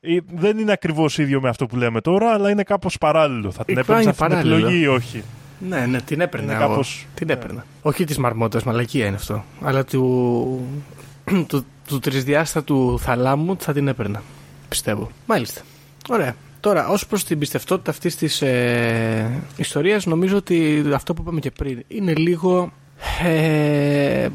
[0.01, 3.51] Ε, Δεν είναι ακριβώς ίδιο με αυτό που λέμε τώρα, αλλά είναι κάπως παράλληλο.
[3.51, 4.55] Θα την Ε, έπαιρνες είναι αυτή την παράλληλο.
[4.55, 5.23] επιλογή ή όχι.
[5.59, 6.51] Ναι, ναι, την έπαιρνα.
[6.53, 6.69] Είναι εγώ.
[6.71, 7.65] κάπως- Την έπαιρνα.
[7.81, 9.43] Όχι της μαρμότας, μαλακία είναι αυτό.
[9.61, 10.67] Αλλά του,
[11.47, 14.21] του, του τρισδιάστατου θαλάμου θα την έπαιρνα.
[14.69, 15.09] Πιστεύω.
[15.25, 15.61] Μάλιστα.
[16.09, 16.35] Ωραία.
[16.59, 21.51] Τώρα, ως προς την πιστευτότητα αυτής της ε, ιστορίας, νομίζω ότι αυτό που είπαμε και
[21.51, 22.71] πριν είναι λίγο.
[23.23, 24.29] Ε,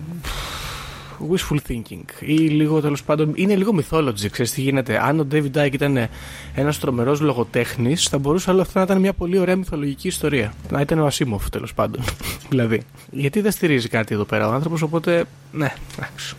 [1.30, 5.04] wishful thinking ή λίγο τέλος πάντων είναι λίγο mythology ξέρεις τι γίνεται.
[5.04, 6.08] Αν ο David Icke ήταν
[6.54, 10.52] ένας τρομερός λογοτέχνης θα μπορούσε όλο αυτό να ήταν μια πολύ ωραία μυθολογική ιστορία.
[10.70, 12.02] Να ήταν ο Ασίμοφ τέλος πάντων.
[12.50, 16.34] Δηλαδή γιατί δεν στηρίζει κάτι εδώ πέρα ο άνθρωπος οπότε ναι εντάξει.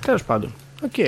[0.00, 0.52] Τέλος πάντων
[0.82, 0.98] οκ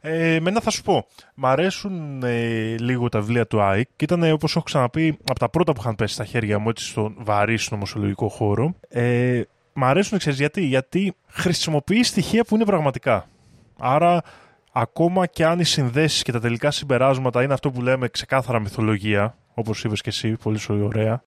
[0.00, 4.32] Ε, εμένα θα σου πω, μ' αρέσουν ε, λίγο τα βιβλία του Άικ και ήταν
[4.32, 7.58] όπως έχω ξαναπεί από τα πρώτα που είχαν πέσει στα χέρια μου έτσι στον βαρύ
[7.70, 8.74] συνωμοσιολογικό χώρο.
[8.88, 9.42] Ε,
[9.72, 13.28] μ' αρέσουν, ξέρεις γιατί, γιατί χρησιμοποιεί στοιχεία που είναι πραγματικά.
[13.78, 14.22] Άρα
[14.72, 19.36] ακόμα και αν οι συνδέσεις και τα τελικά συμπεράσματα είναι αυτό που λέμε ξεκάθαρα μυθολογία,
[19.54, 21.22] όπως είπες και εσύ, πολύ σου ωραία.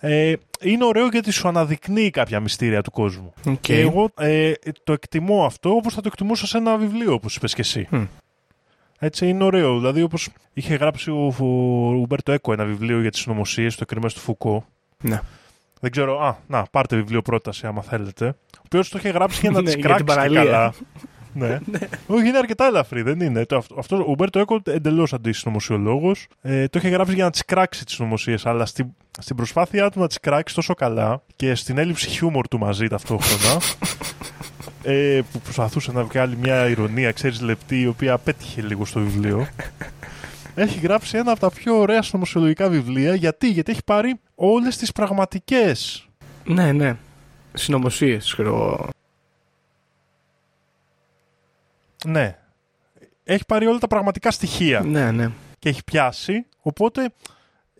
[0.00, 3.32] Ε, είναι ωραίο γιατί σου αναδεικνύει κάποια μυστήρια του κόσμου.
[3.46, 3.60] Οκ.
[3.60, 4.52] Και εγώ ε,
[4.84, 7.86] το εκτιμώ αυτό όπως θα το εκτιμούσα σε ένα βιβλίο, όπως είπες και εσύ.
[7.90, 8.04] Μμ.
[8.98, 9.78] Έτσι είναι ωραίο.
[9.78, 11.44] Δηλαδή όπως είχε γράψει ο, ο
[11.90, 14.64] Ουμπέρτο Έκο ένα βιβλίο για τις συνωμοσίες, το εκκρεμές του Φουκώ.
[15.02, 15.20] Ναι.
[15.80, 16.20] Δεν ξέρω.
[16.20, 18.26] Α, να, πάρτε βιβλίο πρόταση άμα θέλετε.
[18.56, 20.44] Ο οποίος το είχε γράψει για να Ναι, τις για την κράξει και παραλία.
[20.44, 20.74] καλά.
[21.46, 21.58] ναι.
[22.16, 23.44] Όχι, είναι αρκετά ελαφρύ, δεν είναι.
[23.44, 26.14] Το, αυτό, αυτός, ο Ουμπέρτο Έκο εντελώς αντισυνωμοσιολόγος.
[26.42, 28.86] Ε, το είχε γράψει για να τις κράξει τις νομοσίε, αλλά στην,
[29.18, 33.60] στην προσπάθειά του να τις κράξει τόσο καλά και στην έλλειψη χιούμορ του μαζί ταυτόχρονα.
[34.82, 39.46] ε, που προσπαθούσε να βγάλει μια ηρωνία, ξέρεις, λεπτή, η οποία απέτυχε λίγο στο βιβλίο.
[40.54, 43.14] Έχει γράψει ένα από τα πιο ωραία συνωμοσιολογικά βιβλία.
[43.14, 46.08] Γιατί, Γιατί έχει πάρει όλες τις πραγματικές
[46.44, 46.96] Ναι, ναι.
[47.52, 48.88] Συνωμοσίες, ξέρω εγώ.
[52.06, 52.38] Ναι.
[53.24, 55.30] Έχει πάρει όλα τα πραγματικά στοιχεία Ναι, ναι.
[55.58, 56.46] και έχει πιάσει.
[56.62, 57.12] Οπότε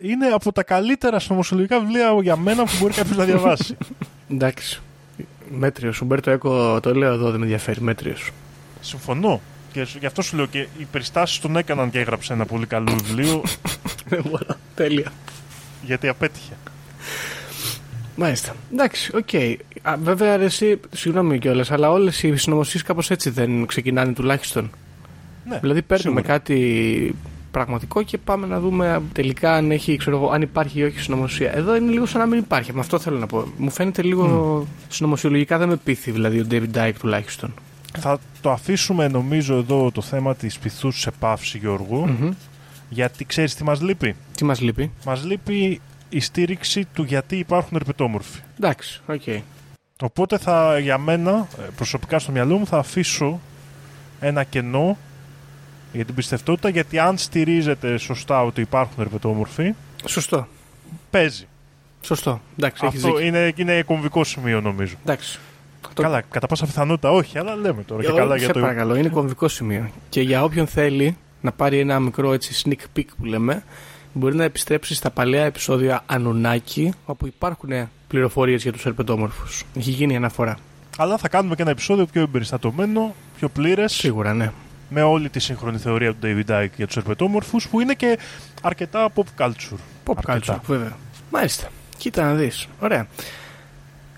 [0.01, 3.77] είναι από τα καλύτερα συνωμοσιολογικά βιβλία για μένα που μπορεί κάποιος να διαβάσει.
[4.33, 4.81] Εντάξει.
[5.51, 5.93] Μέτριο.
[6.03, 7.81] Ουμπέρτο Έκο το λέω εδώ, δεν με ενδιαφέρει.
[7.81, 8.15] Μέτριο.
[8.81, 9.41] Συμφωνώ.
[9.73, 12.97] Και γι' αυτό σου λέω και οι περιστάσεις τον έκαναν και έγραψε ένα πολύ καλό
[13.03, 13.43] βιβλίο
[14.09, 14.57] Δεν μπορώ.
[14.75, 15.13] Τέλεια.
[15.83, 16.53] γιατί απέτυχε.
[18.21, 18.55] Μάλιστα.
[18.73, 19.35] Εντάξει, οκ.
[19.83, 24.71] Α, Βέβαια, ρε, εσύ, συγγνώμη κιόλας, αλλά όλες οι συνωμοσίες κάπως έτσι δεν ξεκινάνε τουλάχιστον.
[25.49, 26.39] Ναι, Δηλαδή, παίρνουμε σίγουρα.
[26.39, 27.15] κάτι
[27.51, 31.55] πραγματικό και πάμε να δούμε τελικά αν, έχει, ξέρω εγώ, αν υπάρχει ή όχι συνωμοσία.
[31.57, 32.73] Εδώ είναι λίγο σαν να μην υπάρχει.
[32.75, 33.53] Με αυτό θέλω να πω.
[33.57, 37.55] Μου φαίνεται λίγο συνωμοσιολογικά δεν με πείθει, δηλαδή ο David Dyke τουλάχιστον.
[37.99, 42.31] Θα το αφήσουμε νομίζω εδώ το θέμα της πυθούς σε παύση Γιώργου Μμμ.
[42.89, 47.77] γιατί ξέρεις τι μας λείπει; Τι μας λείπει; Μας λείπει η στήριξη του γιατί υπάρχουν
[47.77, 48.41] ερπετόμορφοι.
[48.59, 49.23] Εντάξει, οκ.
[50.03, 53.41] Οπότε θα, για μένα, ε, προσωπικά στο μυαλό μου, θα αφήσω
[54.21, 54.97] ένα κενό
[55.93, 59.75] για την πιστευτότητα, γιατί αν στηρίζεται σωστά ότι υπάρχουν ερπετόμορφοι,
[60.07, 60.49] Σωστό.
[61.11, 61.47] παίζει.
[62.01, 62.41] Σωστό.
[62.59, 63.27] Εντάξει, έχεις Αυτό δίκιο.
[63.27, 64.95] είναι, είναι κομβικό σημείο, νομίζω.
[65.03, 65.39] Εντάξει.
[65.95, 68.61] Το- Καλά, κατά πάσα πιθανότητα όχι, αλλά λέμε τώρα και Εγώ, καλά σε για το.
[68.61, 69.91] παρακαλώ, είναι κομβικό σημείο.
[70.09, 73.63] Και για όποιον θέλει να πάρει ένα μικρό έτσι sneak peek που λέμε,
[74.19, 77.71] μπορεί να επιστρέψει στα παλαιά επεισόδια Ανουνάκη, όπου υπάρχουν
[78.09, 79.65] πληροφορίες για τους ερπετόμορφους.
[79.77, 80.59] Έχει γίνει αναφορά.
[80.97, 84.53] Αλλά θα κάνουμε και ένα επεισόδιο πιο εμπεριστατωμένο, πιο πλήρες, Σίγουρα, ναι.
[84.89, 88.19] με όλη τη σύγχρονη θεωρία του David Icke για τους ερπετόμορφους, που είναι και
[88.63, 89.79] αρκετά pop culture.
[90.07, 90.57] Pop Αρκετά.
[90.57, 90.97] culture, βέβαια.
[91.31, 91.69] Μάλιστα.
[91.97, 92.69] Κοίτα να δεις.
[92.81, 93.07] Ωραία.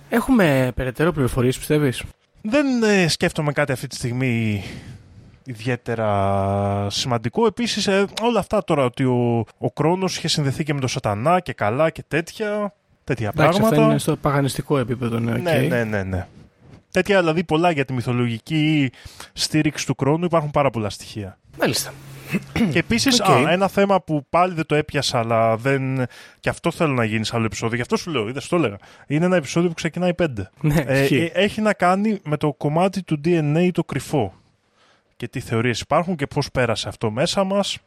[0.08, 2.02] Έχουμε περαιτέρω πληροφορίες, πιστεύεις;
[2.42, 4.64] Δεν ε, σκέφτομαι κάτι αυτή τη στιγμή
[5.50, 7.46] ιδιαίτερα σημαντικό.
[7.46, 11.40] Επίσης ε, όλα αυτά τώρα ότι ο, ο Κρόνος είχε συνδεθεί και με τον Σατανά
[11.40, 12.74] και καλά και τέτοια,
[13.04, 13.90] τέτοια Εντάξει, αυτά πράγματα.
[13.90, 15.38] είναι στο παγανιστικό επίπεδο, ναι, οκ.
[15.40, 16.26] Ναι, ναι, ναι, ναι.
[16.90, 18.90] Τέτοια δηλαδή πολλά για τη μυθολογική
[19.32, 21.38] στήριξη του Κρόνου υπάρχουν πάρα πολλά στοιχεία.
[21.60, 21.92] Μάλιστα.
[22.72, 23.28] και επίσης Οκ.
[23.30, 26.06] α, ένα θέμα που πάλι δεν το έπιασα αλλά δεν...
[26.40, 27.76] και αυτό θέλω να γίνει σε άλλο επεισόδιο.
[27.76, 28.76] Γι' αυτό σου λέω, είδες το έλεγα.
[29.06, 30.50] Είναι ένα επεισόδιο που ξεκινάει πέντε.
[30.60, 31.30] Ναι, Ε, ισχύει.
[31.34, 34.34] ε, έχει να κάνει με το κομμάτι του DNA το κρυφό
[35.20, 37.78] και τι θεωρίες υπάρχουν και πώς πέρασε αυτό μέσα μας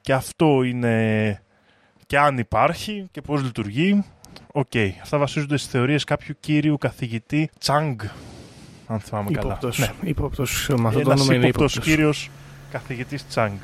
[0.00, 1.42] και αυτό είναι
[2.06, 4.04] και αν υπάρχει και πώς λειτουργεί.
[4.52, 4.72] Οκ,
[5.02, 8.00] αυτά βασίζονται στις θεωρίες κάποιου κύριου καθηγητή Τσάνγκ,
[8.86, 9.46] αν θυμάμαι καλά.
[9.46, 9.78] Ύποπτος.
[9.78, 10.68] Ναι, Ύποπτος.
[10.68, 11.94] Με αυτό το ένας όνομα είναι ύποπτος ύποπτος.
[11.94, 12.30] κύριος
[12.70, 13.56] καθηγητής Τσάνγκ.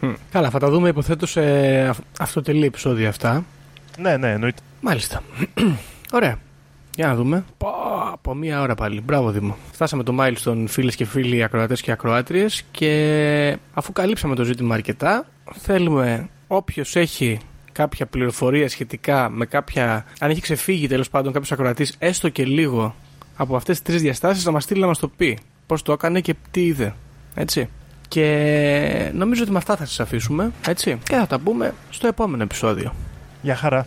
[0.00, 0.12] Μμ.
[0.30, 1.40] Καλά, θα τα δούμε υποθέτω σε
[1.88, 3.44] αυ- αυτοτελή επεισόδια αυτά.
[3.98, 4.62] Ναι, ναι, εννοείται.
[4.80, 5.22] Μάλιστα.
[6.12, 6.38] Ωραία.
[6.96, 7.44] Για να δούμε.
[7.58, 7.68] Πω,
[8.26, 9.00] από μία ώρα πάλι.
[9.00, 9.56] Μπράβο, Δήμο.
[9.72, 12.62] Φτάσαμε το milestone, φίλες και φίλοι, ακροατές και ακροάτριες.
[12.70, 17.38] Και αφού καλύψαμε το ζήτημα αρκετά, θέλουμε όποιος έχει
[17.72, 20.04] κάποια πληροφορία σχετικά με κάποια.
[20.20, 22.94] αν έχει ξεφύγει τέλος πάντων κάποιος ακροατής, έστω και λίγο
[23.36, 25.38] από αυτές τις τρεις διαστάσεις, να μας στείλει να μας το πει.
[25.66, 26.94] Πώς το έκανε και τι είδε.
[27.34, 27.68] Έτσι.
[28.08, 30.52] Και νομίζω ότι με αυτά θα σας αφήσουμε.
[30.66, 30.98] Έτσι.
[31.08, 32.94] Και θα τα πούμε στο επόμενο επεισόδιο.
[33.42, 33.86] Γεια χαρά.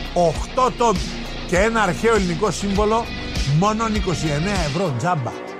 [0.13, 0.99] 8 τόμοι
[1.47, 3.05] και ένα αρχαίο ελληνικό σύμβολο
[3.59, 3.89] μόνο 29
[4.67, 5.50] ευρώ τζάμπα.